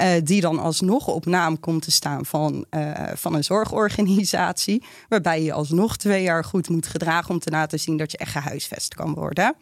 Uh, 0.00 0.06
die 0.24 0.40
dan 0.40 0.58
alsnog 0.58 1.06
op 1.06 1.26
naam 1.26 1.60
komt 1.60 1.82
te 1.82 1.90
staan 1.90 2.26
van, 2.26 2.64
uh, 2.70 2.92
van 3.14 3.34
een 3.34 3.44
zorgorganisatie. 3.44 4.84
Waarbij 5.08 5.42
je 5.42 5.52
alsnog 5.52 5.96
twee 5.96 6.22
jaar 6.22 6.44
goed 6.44 6.68
moet 6.68 6.86
gedragen 6.86 7.30
om 7.30 7.38
te 7.38 7.50
laten 7.50 7.80
zien 7.80 7.96
dat 7.96 8.10
je 8.10 8.18
echt 8.18 8.32
gehuisvest 8.32 8.94
kan 8.94 9.14
worden 9.14 9.54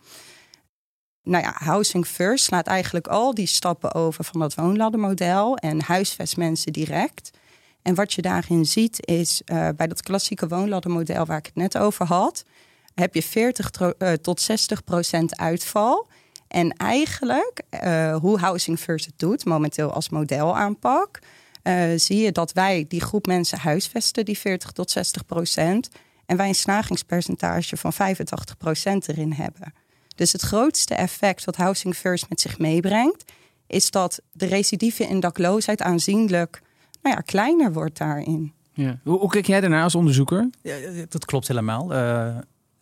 nou 1.28 1.44
ja, 1.44 1.54
Housing 1.54 2.06
First 2.06 2.44
slaat 2.44 2.66
eigenlijk 2.66 3.06
al 3.06 3.34
die 3.34 3.46
stappen 3.46 3.94
over 3.94 4.24
van 4.24 4.40
dat 4.40 4.54
woonladdermodel 4.54 5.56
en 5.56 5.80
huisvest 5.80 6.36
mensen 6.36 6.72
direct. 6.72 7.30
En 7.82 7.94
wat 7.94 8.12
je 8.12 8.22
daarin 8.22 8.64
ziet 8.64 9.06
is 9.06 9.42
uh, 9.46 9.68
bij 9.76 9.86
dat 9.86 10.02
klassieke 10.02 10.48
woonladdermodel 10.48 11.26
waar 11.26 11.38
ik 11.38 11.46
het 11.46 11.54
net 11.54 11.78
over 11.78 12.06
had, 12.06 12.44
heb 12.94 13.14
je 13.14 13.22
40 13.22 13.70
uh, 13.80 14.12
tot 14.12 14.40
60 14.40 14.84
procent 14.84 15.36
uitval. 15.36 16.06
En 16.48 16.72
eigenlijk, 16.72 17.62
uh, 17.84 18.16
hoe 18.16 18.38
Housing 18.38 18.78
First 18.78 19.06
het 19.06 19.18
doet, 19.18 19.44
momenteel 19.44 19.92
als 19.92 20.08
modelaanpak, 20.08 21.18
zie 21.96 22.18
je 22.18 22.32
dat 22.32 22.52
wij 22.52 22.84
die 22.88 23.00
groep 23.00 23.26
mensen 23.26 23.58
huisvesten, 23.58 24.24
die 24.24 24.38
40 24.38 24.70
tot 24.70 24.90
60 24.90 25.26
procent, 25.26 25.88
en 26.26 26.36
wij 26.36 26.48
een 26.48 26.54
slagingspercentage 26.54 27.76
van 27.76 27.92
85 27.92 28.56
procent 28.56 29.08
erin 29.08 29.32
hebben. 29.32 29.72
Dus 30.18 30.33
het 30.33 30.42
grootste 30.42 30.94
effect 30.94 31.44
wat 31.44 31.57
Housing 31.57 31.94
First 31.94 32.28
met 32.28 32.40
zich 32.40 32.59
meebrengt, 32.59 33.24
is 33.66 33.90
dat 33.90 34.20
de 34.33 34.46
recidive 34.46 35.04
in 35.04 35.20
dakloosheid 35.20 35.83
aanzienlijk 35.83 36.62
nou 37.02 37.14
ja, 37.16 37.20
kleiner 37.20 37.72
wordt 37.72 37.98
daarin. 37.98 38.52
Ja. 38.72 38.98
Hoe, 39.04 39.18
hoe 39.18 39.28
kijk 39.28 39.46
jij 39.46 39.61
daarnaar 39.61 39.83
als 39.83 39.94
onderzoeker? 39.94 40.50
Ja, 40.62 40.76
dat 41.09 41.24
klopt 41.24 41.48
helemaal. 41.48 41.92
Uh, 41.92 42.38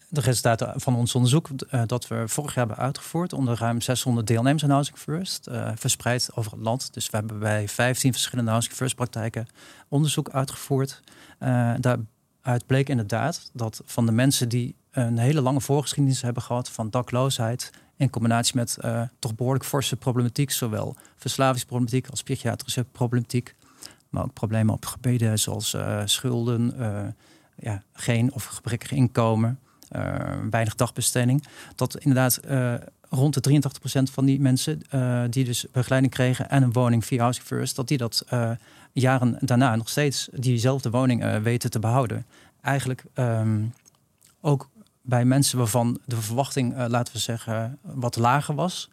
de 0.09 0.21
resultaten 0.21 0.81
van 0.81 0.97
ons 0.97 1.15
onderzoek 1.15 1.49
uh, 1.71 1.83
dat 1.87 2.09
we 2.09 2.29
vorig 2.29 2.55
jaar 2.55 2.67
hebben 2.67 2.85
uitgevoerd 2.85 3.33
onder 3.33 3.59
ruim 3.59 3.81
600 3.81 4.27
deelnemers 4.27 4.65
aan 4.65 4.71
Housing 4.71 4.99
First, 4.99 5.49
uh, 5.49 5.71
verspreid 5.75 6.29
over 6.35 6.53
het 6.53 6.61
land. 6.61 6.95
Dus 6.95 7.11
we 7.11 7.17
hebben 7.17 7.39
bij 7.39 7.69
15 7.69 8.13
verschillende 8.13 8.51
Housing 8.51 8.75
First 8.75 8.95
praktijken 8.95 9.47
onderzoek 9.89 10.31
uitgevoerd. 10.31 11.03
Uh, 11.41 11.75
daaruit 11.81 12.67
bleek 12.67 12.89
inderdaad 12.89 13.51
dat 13.53 13.83
van 13.85 14.07
de 14.07 14.13
mensen 14.13 14.49
die 14.49 14.75
een 14.97 15.19
hele 15.19 15.41
lange 15.41 15.61
voorgeschiedenis 15.61 16.23
hebben 16.23 16.43
gehad 16.43 16.71
van 16.71 16.91
dakloosheid 16.91 17.71
in 17.97 18.11
combinatie 18.11 18.57
met 18.57 18.79
toch 19.19 19.35
behoorlijk 19.35 19.65
forse 19.65 19.97
problematiek, 19.97 20.51
zowel 20.51 20.97
verslavingsproblematiek 21.17 22.09
als 22.09 22.23
psychiatrische 22.23 22.85
problematiek, 22.93 23.55
maar 24.09 24.23
ook 24.23 24.33
problemen 24.33 24.75
op 24.75 24.87
gebieden 24.87 25.39
zoals 25.39 25.77
schulden, 26.05 26.75
ja, 27.57 27.83
geen 27.93 28.33
of 28.33 28.45
gebrekkig 28.45 28.93
inkomen. 28.93 29.59
Weinig 30.51 30.75
dagbesteding. 30.75 31.47
Dat 31.75 31.99
inderdaad 31.99 32.41
rond 33.09 33.35
de 33.35 33.61
83% 34.09 34.13
van 34.13 34.25
die 34.25 34.41
mensen 34.41 34.81
die 35.31 35.45
dus 35.45 35.67
begeleiding 35.73 36.13
kregen 36.13 36.51
en 36.51 36.63
een 36.63 36.73
woning 36.73 37.05
via 37.05 37.21
Housing 37.21 37.47
First, 37.47 37.77
dat 37.77 37.89
die 37.89 37.99
dat 37.99 38.25
jaren 38.93 39.39
daarna 39.41 39.77
nog 39.77 39.89
steeds 39.89 40.29
diezelfde 40.33 40.91
woning 40.91 41.41
weten 41.43 41.71
te 41.71 41.79
behouden. 41.79 42.27
Eigenlijk 42.61 43.05
um, 43.15 43.73
ook 44.41 44.69
bij 45.07 45.25
mensen 45.25 45.59
waarvan 45.59 45.99
de 46.05 46.17
verwachting, 46.17 46.77
laten 46.89 47.13
we 47.13 47.19
zeggen, 47.19 47.79
wat 47.83 48.17
lager 48.17 48.55
was, 48.55 48.91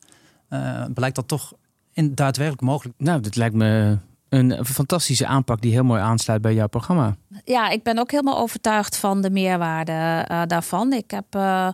blijkt 0.93 1.15
dat 1.15 1.27
toch 1.27 1.53
in, 1.93 2.15
daadwerkelijk 2.15 2.63
mogelijk. 2.63 2.97
Nou, 2.97 3.21
dit 3.21 3.35
lijkt 3.35 3.55
me 3.55 3.97
een 4.29 4.65
fantastische 4.65 5.25
aanpak 5.25 5.61
die 5.61 5.71
heel 5.71 5.83
mooi 5.83 6.01
aansluit 6.01 6.41
bij 6.41 6.53
jouw 6.53 6.67
programma. 6.67 7.15
Ja, 7.43 7.69
ik 7.69 7.83
ben 7.83 7.99
ook 7.99 8.11
helemaal 8.11 8.37
overtuigd 8.37 8.97
van 8.97 9.21
de 9.21 9.29
meerwaarde 9.29 10.27
uh, 10.31 10.41
daarvan. 10.47 10.93
Ik 10.93 11.11
heb 11.11 11.35
uh, 11.35 11.67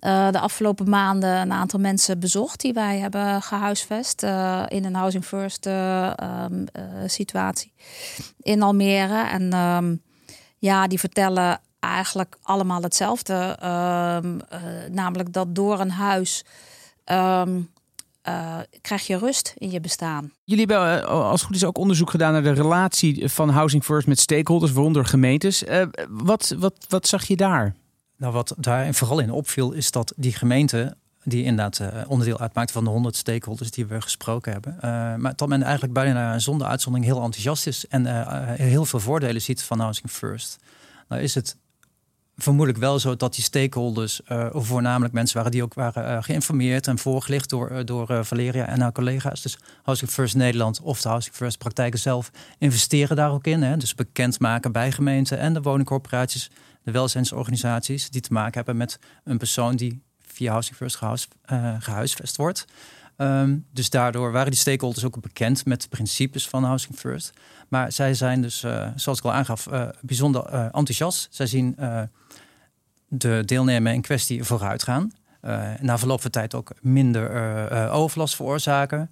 uh, 0.00 0.30
de 0.30 0.40
afgelopen 0.40 0.88
maanden 0.88 1.40
een 1.40 1.52
aantal 1.52 1.80
mensen 1.80 2.20
bezocht 2.20 2.60
die 2.60 2.72
wij 2.72 2.98
hebben 2.98 3.42
gehuisvest 3.42 4.22
in 4.68 4.84
een 4.84 4.94
Housing 4.94 5.24
First 5.24 5.66
um, 5.66 6.64
situatie 7.06 7.72
in 8.40 8.62
Almere. 8.62 9.28
En 9.28 9.54
um, 9.54 10.02
ja, 10.58 10.86
die 10.86 11.00
vertellen 11.00 11.60
eigenlijk 11.86 12.36
allemaal 12.42 12.82
hetzelfde. 12.82 13.58
Um, 14.24 14.40
namelijk 14.90 15.32
dat 15.32 15.54
door 15.54 15.80
een 15.80 15.90
huis 15.90 16.44
uh, 18.28 18.58
krijg 18.80 19.06
je 19.06 19.18
rust 19.18 19.54
in 19.58 19.70
je 19.70 19.80
bestaan. 19.80 20.32
Jullie 20.44 20.66
hebben 20.66 20.98
uh, 20.98 21.08
als 21.08 21.40
het 21.40 21.48
goed 21.48 21.56
is 21.56 21.64
ook 21.64 21.78
onderzoek 21.78 22.10
gedaan 22.10 22.32
naar 22.32 22.42
de 22.42 22.52
relatie 22.52 23.28
van 23.28 23.48
Housing 23.48 23.84
First 23.84 24.06
met 24.06 24.20
stakeholders, 24.20 24.72
waaronder 24.72 25.04
gemeentes. 25.04 25.62
Uh, 25.62 25.82
wat, 26.08 26.54
wat, 26.58 26.86
wat 26.88 27.06
zag 27.06 27.24
je 27.24 27.36
daar? 27.36 27.74
Nou, 28.16 28.32
wat 28.32 28.54
daar 28.56 28.94
vooral 28.94 29.18
in 29.18 29.30
opviel, 29.30 29.72
is 29.72 29.90
dat 29.90 30.12
die 30.16 30.32
gemeente, 30.32 30.96
die 31.24 31.44
inderdaad 31.44 32.06
onderdeel 32.06 32.38
uitmaakt 32.38 32.70
van 32.70 32.84
de 32.84 32.90
100 32.90 33.16
stakeholders 33.16 33.70
die 33.70 33.86
we 33.86 34.00
gesproken 34.00 34.52
hebben, 34.52 34.76
maar 35.20 35.32
dat 35.36 35.48
men 35.48 35.62
eigenlijk 35.62 35.92
bijna 35.92 36.38
zonder 36.38 36.66
uitzondering 36.66 37.10
heel 37.10 37.22
enthousiast 37.22 37.66
is 37.66 37.86
en 37.86 38.26
heel 38.56 38.84
veel 38.84 39.00
voordelen 39.00 39.42
ziet 39.42 39.62
van 39.62 39.80
Housing 39.80 40.10
First. 40.10 40.58
Nou 41.08 41.22
is 41.22 41.34
het 41.34 41.56
vermoedelijk 42.36 42.84
wel 42.84 42.98
zo 42.98 43.16
dat 43.16 43.34
die 43.34 43.44
stakeholders, 43.44 44.20
uh, 44.28 44.46
voornamelijk 44.52 45.14
mensen 45.14 45.36
waren 45.36 45.50
die 45.50 45.62
ook 45.62 45.74
waren 45.74 46.04
uh, 46.04 46.22
geïnformeerd 46.22 46.86
en 46.86 46.98
voorgelicht 46.98 47.50
door, 47.50 47.70
uh, 47.70 47.78
door 47.84 48.24
Valeria 48.24 48.66
en 48.66 48.80
haar 48.80 48.92
collega's. 48.92 49.42
Dus 49.42 49.58
Housing 49.82 50.10
First 50.10 50.34
Nederland 50.34 50.80
of 50.80 51.02
de 51.02 51.08
Housing 51.08 51.34
First 51.34 51.58
praktijken 51.58 51.98
zelf 51.98 52.30
investeren 52.58 53.16
daar 53.16 53.30
ook 53.30 53.46
in. 53.46 53.62
Hè? 53.62 53.76
Dus 53.76 53.94
bekendmaken 53.94 54.72
bij 54.72 54.92
gemeenten 54.92 55.38
en 55.38 55.54
de 55.54 55.62
woningcorporaties, 55.62 56.50
de 56.82 56.90
welzijnsorganisaties 56.90 58.10
die 58.10 58.20
te 58.20 58.32
maken 58.32 58.54
hebben 58.54 58.76
met 58.76 58.98
een 59.24 59.38
persoon 59.38 59.76
die 59.76 60.02
via 60.26 60.50
Housing 60.50 60.76
First 60.76 60.96
gehuis, 60.96 61.28
gehuisvest 61.78 62.36
wordt. 62.36 62.66
Um, 63.16 63.66
dus 63.72 63.90
daardoor 63.90 64.32
waren 64.32 64.50
die 64.50 64.60
stakeholders 64.60 65.04
ook 65.04 65.20
bekend 65.20 65.64
met 65.64 65.82
de 65.82 65.88
principes 65.88 66.48
van 66.48 66.64
Housing 66.64 66.98
First. 66.98 67.32
Maar 67.68 67.92
zij 67.92 68.14
zijn 68.14 68.42
dus, 68.42 68.64
zoals 68.96 69.18
ik 69.18 69.24
al 69.24 69.32
aangaf, 69.32 69.68
bijzonder 70.00 70.44
enthousiast. 70.52 71.28
Zij 71.30 71.46
zien 71.46 71.76
de 73.08 73.42
deelnemer 73.44 73.92
in 73.92 74.02
kwestie 74.02 74.44
vooruit 74.44 74.82
gaan. 74.82 75.12
Uh, 75.42 75.70
na 75.80 75.98
verloop 75.98 76.20
van 76.20 76.30
tijd 76.30 76.54
ook 76.54 76.70
minder 76.80 77.32
uh, 77.72 77.94
overlast 77.94 78.36
veroorzaken. 78.36 79.10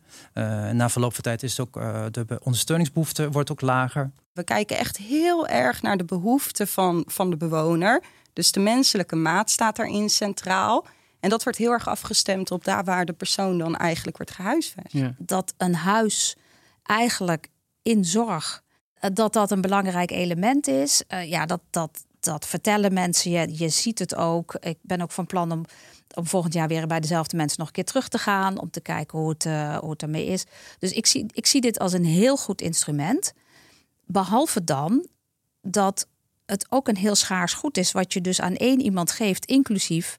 na 0.73 0.89
verloop 0.89 1.15
van 1.15 1.23
tijd 1.23 1.43
is 1.43 1.61
ook 1.61 1.73
de 2.11 2.39
ondersteuningsbehoefte 2.43 3.31
wordt 3.31 3.51
ook 3.51 3.61
lager. 3.61 4.11
We 4.33 4.45
kijken 4.45 4.79
echt 4.79 4.97
heel 4.97 5.49
erg 5.49 5.83
naar 5.83 5.97
de 5.97 6.05
behoeften 6.05 6.69
van, 6.69 7.05
van 7.07 7.31
de 7.31 7.37
bewoner. 7.37 8.03
Dus 8.33 8.53
de 8.53 8.61
menselijke 8.61 9.17
maat 9.17 9.51
staat 9.51 9.77
daarin 9.77 10.11
centraal. 10.11 10.87
En 11.21 11.31
dat 11.31 11.43
wordt 11.43 11.59
heel 11.59 11.71
erg 11.71 11.89
afgestemd 11.89 12.51
op 12.51 12.65
daar 12.65 12.85
waar 12.85 13.05
de 13.05 13.13
persoon 13.13 13.59
dan 13.59 13.77
eigenlijk 13.77 14.17
wordt 14.17 14.33
gehuisvest. 14.33 14.93
Ja. 14.93 15.15
Dat 15.19 15.55
een 15.57 15.75
huis 15.75 16.37
eigenlijk 16.83 17.49
in 17.85 18.05
zorg, 18.05 18.63
dat 19.13 19.33
dat 19.33 19.51
een 19.51 19.61
belangrijk 19.61 20.11
element 20.11 20.67
is. 20.67 21.03
ja, 21.09 21.47
dat, 21.47 21.61
dat, 21.71 22.05
dat 22.21 22.47
vertellen 22.47 22.93
mensen. 22.93 23.31
Je, 23.31 23.59
je 23.59 23.69
ziet 23.69 23.99
het 23.99 24.15
ook. 24.15 24.55
Ik 24.61 24.79
ben 24.83 25.01
ook 25.01 25.11
van 25.11 25.27
plan 25.27 25.53
om, 25.53 25.65
om 26.15 26.27
volgend 26.27 26.55
jaar 26.55 26.69
weer 26.69 26.87
bij 26.87 27.01
dezelfde 27.01 27.37
mensen 27.37 27.59
nog 27.59 27.67
een 27.67 27.75
keer 27.75 27.85
terug 27.85 28.09
te 28.09 28.19
gaan. 28.19 28.61
Om 28.61 28.71
te 28.71 28.81
kijken 28.81 29.19
hoe 29.19 29.29
het, 29.29 29.45
uh, 29.45 29.77
hoe 29.77 29.91
het 29.91 30.03
ermee 30.03 30.27
is. 30.27 30.45
Dus 30.79 30.93
ik 30.93 31.07
zie, 31.07 31.27
ik 31.33 31.47
zie 31.47 31.61
dit 31.61 31.79
als 31.79 31.93
een 31.93 32.05
heel 32.05 32.37
goed 32.37 32.61
instrument. 32.61 33.33
Behalve 34.07 34.65
dan 34.65 35.07
dat 35.63 36.09
het 36.47 36.67
ook 36.69 36.89
een 36.89 36.97
heel 36.97 37.15
schaars 37.15 37.55
goed 37.55 37.77
is. 37.77 37.93
Wat 37.93 38.13
je 38.13 38.21
dus 38.21 38.41
aan 38.41 38.55
één 38.55 38.81
iemand 38.81 39.11
geeft, 39.11 39.45
inclusief 39.45 40.19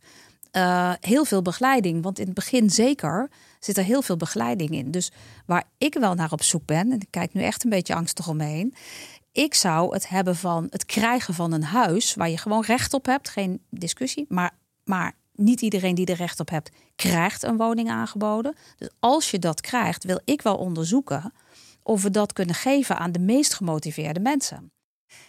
heel 1.00 1.26
veel 1.26 1.42
begeleiding. 1.42 2.04
Want 2.04 2.20
in 2.20 2.26
het 2.26 2.34
begin 2.34 2.70
zeker 2.70 3.30
zit 3.66 3.78
er 3.78 3.84
heel 3.84 4.02
veel 4.02 4.18
begeleiding 4.18 4.70
in. 4.70 4.92
Dus 4.92 5.12
waar 5.46 5.64
ik 5.78 5.94
wel 5.94 6.14
naar 6.14 6.32
op 6.32 6.44
zoek 6.44 6.66
ben, 6.66 6.92
en 6.92 7.00
ik 7.00 7.08
kijk 7.10 7.34
nu 7.34 7.42
echt 7.42 7.64
een 7.64 7.70
beetje 7.70 7.96
angstig 7.96 8.28
omheen, 8.28 8.74
ik 9.32 9.54
zou 9.54 9.94
het 9.94 10.10
hebben 10.10 10.36
van 10.36 10.68
het 10.70 10.86
krijgen 10.86 11.34
van 11.34 11.52
een 11.52 11.64
huis 11.64 12.14
waar 12.14 12.30
je 12.30 12.38
gewoon 12.38 12.64
recht 12.64 12.94
op 12.94 13.06
hebt, 13.06 13.30
geen 13.30 13.62
discussie, 13.70 14.26
maar, 14.30 14.52
maar 14.84 15.14
niet 15.34 15.62
iedereen 15.62 15.96
die 15.96 16.06
er 16.06 16.16
recht 16.16 16.40
op 16.40 16.50
hebt, 16.50 16.72
krijgt 16.96 17.44
een 17.44 17.58
woning 17.58 17.90
aangeboden. 17.90 18.56
Dus 18.78 18.90
als 19.00 19.32
je 19.32 19.40
dat 19.40 19.62
krijgt, 19.62 20.04
wil 20.04 20.20
ik 20.26 20.42
wel 20.42 20.56
onderzoeken 20.56 21.34
of 21.84 22.02
we 22.02 22.10
dat 22.10 22.34
kunnen 22.34 22.56
geven 22.56 22.98
aan 22.98 23.12
de 23.12 23.20
meest 23.20 23.54
gemotiveerde 23.54 24.20
mensen. 24.20 24.72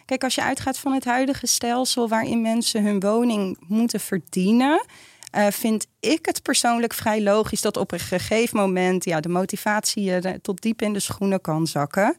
Kijk, 0.04 0.24
als 0.24 0.34
je 0.34 0.42
uitgaat 0.42 0.78
van 0.78 0.92
het 0.92 1.04
huidige 1.04 1.46
stelsel 1.46 2.08
waarin 2.08 2.40
mensen 2.40 2.84
hun 2.84 3.00
woning 3.00 3.56
moeten 3.68 4.00
verdienen, 4.00 4.84
uh, 5.36 5.46
vind 5.50 5.86
ik 6.00 6.26
het 6.26 6.42
persoonlijk 6.42 6.94
vrij 6.94 7.22
logisch 7.22 7.60
dat 7.60 7.76
op 7.76 7.92
een 7.92 7.98
gegeven 8.00 8.58
moment 8.58 9.04
ja, 9.04 9.20
de 9.20 9.28
motivatie 9.28 10.02
je 10.02 10.38
tot 10.42 10.62
diep 10.62 10.82
in 10.82 10.92
de 10.92 11.00
schoenen 11.00 11.40
kan 11.40 11.66
zakken. 11.66 12.16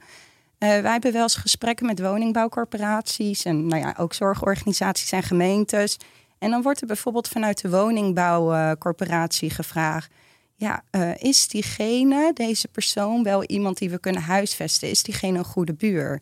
Uh, 0.60 0.70
wij 0.70 0.92
hebben 0.92 1.14
wel 1.14 1.22
eens 1.22 1.36
gesprekken 1.36 1.86
met 1.86 2.02
woningbouwcorporaties 2.02 3.44
en 3.44 3.68
nou 3.68 3.82
ja, 3.82 3.96
ook 3.98 4.14
zorgorganisaties 4.14 5.12
en 5.12 5.24
gemeentes. 5.24 5.98
En 6.40 6.52
dan 6.52 6.62
wordt 6.62 6.82
er 6.82 6.88
bijvoorbeeld 6.88 7.28
vanuit 7.28 7.62
de 7.62 7.70
woningbouwcorporatie 7.70 9.50
gevraagd: 9.50 10.12
ja, 10.56 10.84
is 11.18 11.48
diegene, 11.48 12.32
deze 12.34 12.68
persoon, 12.68 13.24
wel 13.24 13.44
iemand 13.44 13.78
die 13.78 13.90
we 13.90 14.00
kunnen 14.00 14.22
huisvesten? 14.22 14.90
Is 14.90 15.04
diegene 15.04 15.38
een 15.38 15.46
goede 15.46 15.74
buur? 15.74 16.22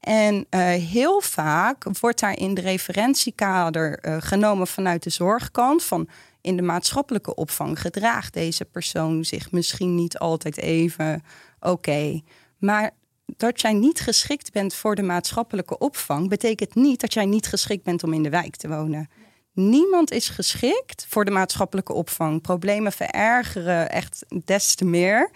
En 0.00 0.46
heel 0.80 1.20
vaak 1.20 1.84
wordt 2.00 2.20
daar 2.20 2.38
in 2.38 2.54
de 2.54 2.60
referentiekader 2.60 3.98
genomen 4.22 4.66
vanuit 4.66 5.02
de 5.02 5.10
zorgkant 5.10 5.84
van 5.84 6.08
in 6.40 6.56
de 6.56 6.62
maatschappelijke 6.62 7.34
opvang 7.34 7.80
gedraagt 7.80 8.34
deze 8.34 8.64
persoon 8.64 9.24
zich 9.24 9.52
misschien 9.52 9.94
niet 9.94 10.18
altijd 10.18 10.56
even 10.56 11.22
oké. 11.60 12.20
Maar 12.58 12.90
dat 13.36 13.60
jij 13.60 13.72
niet 13.72 14.00
geschikt 14.00 14.52
bent 14.52 14.74
voor 14.74 14.94
de 14.94 15.02
maatschappelijke 15.02 15.78
opvang, 15.78 16.28
betekent 16.28 16.74
niet 16.74 17.00
dat 17.00 17.12
jij 17.14 17.26
niet 17.26 17.46
geschikt 17.46 17.84
bent 17.84 18.04
om 18.04 18.12
in 18.12 18.22
de 18.22 18.30
wijk 18.30 18.56
te 18.56 18.68
wonen. 18.68 19.08
Niemand 19.52 20.10
is 20.10 20.28
geschikt 20.28 21.06
voor 21.08 21.24
de 21.24 21.30
maatschappelijke 21.30 21.92
opvang. 21.92 22.40
Problemen 22.40 22.92
verergeren 22.92 23.90
echt 23.90 24.24
des 24.44 24.74
te 24.74 24.84
meer. 24.84 25.30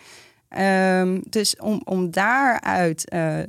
Um, 0.59 1.23
dus 1.29 1.57
om, 1.57 1.81
om 1.85 2.11
daaruit 2.11 3.12
uh, 3.12 3.38
uh, 3.38 3.45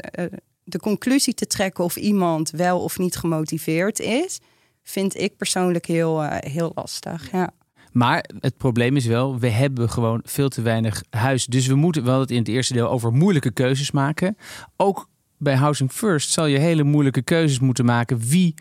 de 0.64 0.80
conclusie 0.80 1.34
te 1.34 1.48
trekken 1.48 1.84
of 1.84 1.96
iemand 1.96 2.50
wel 2.50 2.80
of 2.84 2.98
niet 2.98 3.16
gemotiveerd 3.16 4.00
is, 4.00 4.40
vind 4.84 5.18
ik 5.18 5.38
persoonlijk 5.38 5.86
heel, 5.86 6.24
uh, 6.24 6.36
heel 6.40 6.72
lastig. 6.76 7.32
Ja. 7.32 7.54
Maar 7.92 8.30
het 8.40 8.58
probleem 8.58 8.96
is 8.96 9.06
wel, 9.06 9.40
we 9.40 9.50
hebben 9.50 9.90
gewoon 9.90 10.22
veel 10.24 10.50
te 10.50 10.62
weinig 10.62 11.04
huis. 11.10 11.46
Dus 11.46 11.68
we 11.68 11.76
moeten 11.76 12.04
wel 12.04 12.20
het 12.20 12.32
in 12.32 12.38
het 12.38 12.48
eerste 12.48 12.74
deel 12.74 12.90
over 12.90 13.12
moeilijke 13.12 13.52
keuzes 13.52 13.92
maken. 13.92 14.38
Ook 14.78 15.10
bij 15.38 15.56
Housing 15.56 15.92
First 15.92 16.32
zal 16.32 16.46
je 16.46 16.58
hele 16.58 16.84
moeilijke 16.84 17.22
keuzes 17.22 17.60
moeten 17.60 17.86
maken. 17.86 18.20
Wie, 18.20 18.54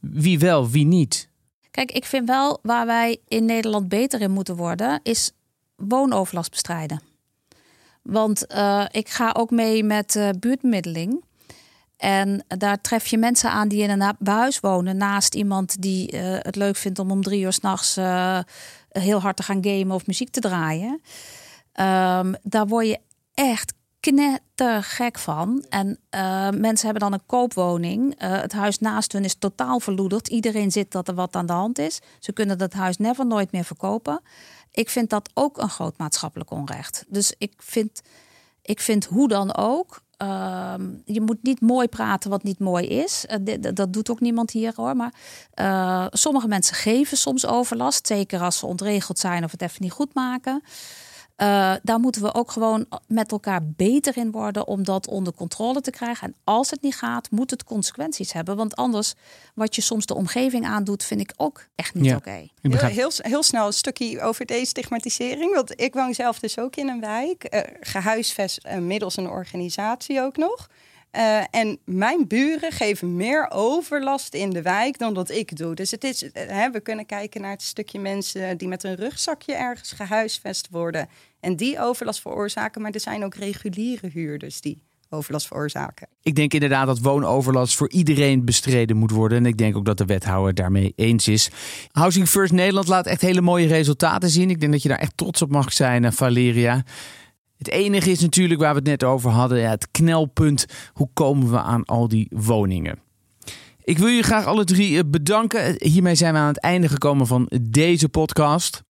wie 0.00 0.38
wel, 0.38 0.70
wie 0.70 0.86
niet. 0.86 1.28
Kijk, 1.70 1.92
ik 1.92 2.04
vind 2.04 2.28
wel 2.28 2.58
waar 2.62 2.86
wij 2.86 3.18
in 3.28 3.44
Nederland 3.44 3.88
beter 3.88 4.20
in 4.20 4.30
moeten 4.30 4.56
worden, 4.56 5.00
is 5.02 5.32
woonoverlast 5.76 6.50
bestrijden. 6.50 7.00
Want 8.02 8.44
uh, 8.54 8.84
ik 8.90 9.08
ga 9.08 9.34
ook 9.36 9.50
mee 9.50 9.84
met 9.84 10.14
uh, 10.14 10.28
buurtmiddeling. 10.40 11.24
En 12.00 12.44
daar 12.46 12.80
tref 12.80 13.06
je 13.06 13.18
mensen 13.18 13.50
aan 13.50 13.68
die 13.68 13.82
in 13.82 13.90
een 13.90 14.16
huis 14.24 14.60
wonen. 14.60 14.96
Naast 14.96 15.34
iemand 15.34 15.82
die 15.82 16.12
uh, 16.12 16.20
het 16.22 16.56
leuk 16.56 16.76
vindt 16.76 16.98
om 16.98 17.10
om 17.10 17.22
drie 17.22 17.42
uur 17.42 17.52
s'nachts 17.52 17.96
uh, 17.96 18.38
heel 18.88 19.20
hard 19.20 19.36
te 19.36 19.42
gaan 19.42 19.64
gamen 19.64 19.90
of 19.90 20.06
muziek 20.06 20.30
te 20.30 20.40
draaien. 20.40 20.90
Um, 20.92 22.34
daar 22.42 22.66
word 22.66 22.86
je 22.86 22.98
echt 23.34 23.72
knettergek 24.00 25.18
van. 25.18 25.64
En 25.68 25.98
uh, 26.14 26.48
mensen 26.50 26.84
hebben 26.84 27.10
dan 27.10 27.12
een 27.12 27.26
koopwoning. 27.26 28.14
het 28.18 28.52
huis 28.52 28.78
naast 28.78 29.12
hun 29.12 29.24
is 29.24 29.34
totaal 29.34 29.80
verloederd. 29.80 30.28
Iedereen 30.28 30.72
zit 30.72 30.90
dat 30.92 31.08
er 31.08 31.14
wat 31.14 31.36
aan 31.36 31.46
de 31.46 31.52
hand 31.52 31.78
is. 31.78 32.00
Ze 32.18 32.32
kunnen 32.32 32.58
dat 32.58 32.72
huis 32.72 32.96
never 32.96 33.26
nooit 33.26 33.52
meer 33.52 33.64
verkopen. 33.64 34.20
Ik 34.72 34.90
vind 34.90 35.10
dat 35.10 35.30
ook 35.34 35.58
een 35.58 35.70
groot 35.70 35.98
maatschappelijk 35.98 36.50
onrecht. 36.50 37.04
Dus 37.08 37.34
ik 37.38 37.52
vind, 37.56 38.02
ik 38.70 38.80
vind 38.80 39.04
hoe 39.04 39.28
dan 39.28 39.56
ook 39.56 40.02
Ehm, 40.20 40.82
je 41.04 41.20
moet 41.20 41.42
niet 41.42 41.60
mooi 41.60 41.88
praten 41.88 42.30
wat 42.30 42.42
niet 42.42 42.58
mooi 42.58 42.86
is. 42.86 43.24
Uh, 43.44 43.56
dat 43.74 43.92
doet 43.92 44.10
ook 44.10 44.20
niemand 44.20 44.50
hier 44.50 44.72
hoor. 44.76 44.96
Maar 44.96 45.14
uh, 45.54 46.06
sommige 46.10 46.48
mensen 46.48 46.76
geven 46.76 47.16
soms 47.16 47.46
overlast. 47.46 48.06
Zeker 48.06 48.40
als 48.40 48.58
ze 48.58 48.66
ontregeld 48.66 49.18
zijn 49.18 49.44
of 49.44 49.50
het 49.50 49.62
even 49.62 49.82
niet 49.82 49.92
goed 49.92 50.14
maken. 50.14 50.62
Uh, 51.42 51.74
daar 51.82 52.00
moeten 52.00 52.22
we 52.22 52.34
ook 52.34 52.50
gewoon 52.50 52.86
met 53.06 53.32
elkaar 53.32 53.60
beter 53.64 54.16
in 54.16 54.30
worden 54.30 54.66
om 54.66 54.84
dat 54.84 55.06
onder 55.06 55.32
controle 55.32 55.80
te 55.80 55.90
krijgen. 55.90 56.26
En 56.26 56.34
als 56.44 56.70
het 56.70 56.82
niet 56.82 56.94
gaat, 56.94 57.30
moet 57.30 57.50
het 57.50 57.64
consequenties 57.64 58.32
hebben. 58.32 58.56
Want 58.56 58.76
anders, 58.76 59.14
wat 59.54 59.74
je 59.74 59.80
soms 59.80 60.06
de 60.06 60.14
omgeving 60.14 60.66
aandoet, 60.66 61.04
vind 61.04 61.20
ik 61.20 61.32
ook 61.36 61.66
echt 61.74 61.94
niet 61.94 62.14
oké. 62.14 62.48
Okay. 62.62 62.90
Heel, 62.90 63.10
heel, 63.16 63.42
snel 63.42 63.66
een 63.66 63.72
stukje 63.72 64.20
over 64.20 64.46
deze 64.46 64.64
stigmatisering. 64.64 65.54
Want 65.54 65.80
ik 65.80 65.94
woon 65.94 66.14
zelf 66.14 66.38
dus 66.38 66.58
ook 66.58 66.76
in 66.76 66.88
een 66.88 67.00
wijk, 67.00 67.54
uh, 67.54 67.60
gehuisvest 67.80 68.66
uh, 68.66 68.78
middels 68.78 69.16
een 69.16 69.28
organisatie 69.28 70.20
ook 70.20 70.36
nog. 70.36 70.68
Uh, 71.16 71.42
en 71.50 71.78
mijn 71.84 72.26
buren 72.26 72.72
geven 72.72 73.16
meer 73.16 73.50
overlast 73.50 74.34
in 74.34 74.50
de 74.50 74.62
wijk 74.62 74.98
dan 74.98 75.14
dat 75.14 75.30
ik 75.30 75.56
doe. 75.56 75.74
Dus 75.74 75.90
het 75.90 76.04
is, 76.04 76.24
hè, 76.32 76.70
we 76.70 76.80
kunnen 76.80 77.06
kijken 77.06 77.40
naar 77.40 77.50
het 77.50 77.62
stukje 77.62 77.98
mensen 77.98 78.58
die 78.58 78.68
met 78.68 78.84
een 78.84 78.94
rugzakje 78.94 79.54
ergens 79.54 79.92
gehuisvest 79.92 80.68
worden 80.70 81.08
en 81.40 81.56
die 81.56 81.80
overlast 81.80 82.20
veroorzaken. 82.20 82.82
Maar 82.82 82.90
er 82.90 83.00
zijn 83.00 83.24
ook 83.24 83.34
reguliere 83.34 84.08
huurders 84.08 84.60
die 84.60 84.82
overlast 85.10 85.46
veroorzaken. 85.46 86.08
Ik 86.22 86.34
denk 86.34 86.52
inderdaad 86.52 86.86
dat 86.86 86.98
woonoverlast 86.98 87.76
voor 87.76 87.90
iedereen 87.90 88.44
bestreden 88.44 88.96
moet 88.96 89.10
worden. 89.10 89.38
En 89.38 89.46
ik 89.46 89.56
denk 89.56 89.76
ook 89.76 89.84
dat 89.84 89.98
de 89.98 90.04
wethouder 90.04 90.54
daarmee 90.54 90.92
eens 90.96 91.28
is. 91.28 91.50
Housing 91.90 92.28
First 92.28 92.52
Nederland 92.52 92.88
laat 92.88 93.06
echt 93.06 93.20
hele 93.20 93.40
mooie 93.40 93.66
resultaten 93.66 94.30
zien. 94.30 94.50
Ik 94.50 94.60
denk 94.60 94.72
dat 94.72 94.82
je 94.82 94.88
daar 94.88 94.98
echt 94.98 95.16
trots 95.16 95.42
op 95.42 95.50
mag 95.50 95.72
zijn, 95.72 96.04
eh, 96.04 96.12
Valeria. 96.12 96.84
Het 97.56 97.70
enige 97.70 98.10
is 98.10 98.20
natuurlijk 98.20 98.60
waar 98.60 98.72
we 98.72 98.78
het 98.78 98.88
net 98.88 99.04
over 99.04 99.30
hadden, 99.30 99.68
het 99.68 99.90
knelpunt. 99.90 100.66
Hoe 100.92 101.08
komen 101.12 101.50
we 101.50 101.60
aan 101.60 101.84
al 101.84 102.08
die 102.08 102.30
woningen? 102.30 102.98
Ik 103.84 103.98
wil 103.98 104.08
je 104.08 104.22
graag 104.22 104.44
alle 104.44 104.64
drie 104.64 104.98
eh, 104.98 105.04
bedanken. 105.06 105.74
Hiermee 105.78 106.14
zijn 106.14 106.32
we 106.32 106.38
aan 106.38 106.46
het 106.46 106.60
einde 106.60 106.88
gekomen 106.88 107.26
van 107.26 107.50
deze 107.60 108.08
podcast. 108.08 108.82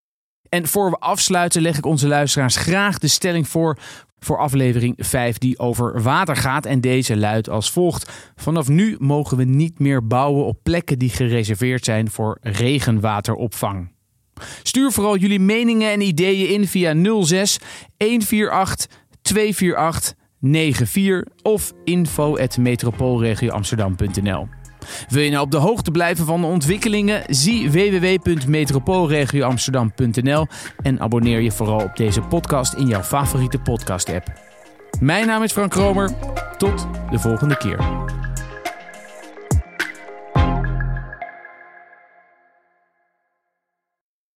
En 0.51 0.67
voor 0.67 0.91
we 0.91 0.97
afsluiten 0.97 1.63
leg 1.63 1.79
ik 1.79 1.87
onze 1.87 2.09
luisteraars 2.09 2.57
graag 2.57 2.99
de 2.99 3.09
stelling 3.09 3.49
voor 3.49 3.79
voor 4.19 4.39
aflevering 4.39 4.95
5 4.99 5.39
die 5.39 5.59
over 5.59 6.03
water 6.03 6.37
gaat. 6.37 6.67
En 6.67 6.81
deze 6.81 7.17
luidt 7.17 7.49
als 7.49 7.71
volgt. 7.71 8.33
Vanaf 8.37 8.69
nu 8.69 8.97
mogen 8.99 9.37
we 9.37 9.45
niet 9.45 9.79
meer 9.79 10.07
bouwen 10.07 10.45
op 10.45 10.59
plekken 10.63 10.99
die 10.99 11.11
gereserveerd 11.11 11.85
zijn 11.85 12.11
voor 12.11 12.39
regenwateropvang. 12.41 13.93
Stuur 14.63 14.93
vooral 14.93 15.17
jullie 15.17 15.41
meningen 15.41 15.91
en 15.91 16.01
ideeën 16.01 16.49
in 16.49 16.67
via 16.67 17.23
06 17.23 17.59
148 17.99 18.87
248 19.23 20.15
94 20.41 21.33
of 21.43 21.73
info@metropoolregioamsterdam.nl. 21.85 24.49
Wil 25.09 25.23
je 25.23 25.31
nou 25.31 25.45
op 25.45 25.51
de 25.51 25.57
hoogte 25.57 25.91
blijven 25.91 26.27
van 26.27 26.41
de 26.41 26.47
ontwikkelingen? 26.47 27.23
Zie 27.27 27.71
www.metropoolregioamsterdam.nl 27.71 30.47
en 30.83 31.01
abonneer 31.01 31.41
je 31.41 31.51
vooral 31.51 31.81
op 31.81 31.97
deze 31.97 32.21
podcast 32.21 32.73
in 32.73 32.87
jouw 32.87 33.03
favoriete 33.03 33.59
podcast-app. 33.59 34.33
Mijn 35.01 35.27
naam 35.27 35.43
is 35.43 35.53
Frank 35.53 35.71
Kromer. 35.71 36.11
Tot 36.59 36.87
de 37.11 37.19
volgende 37.19 37.57
keer. 37.57 37.79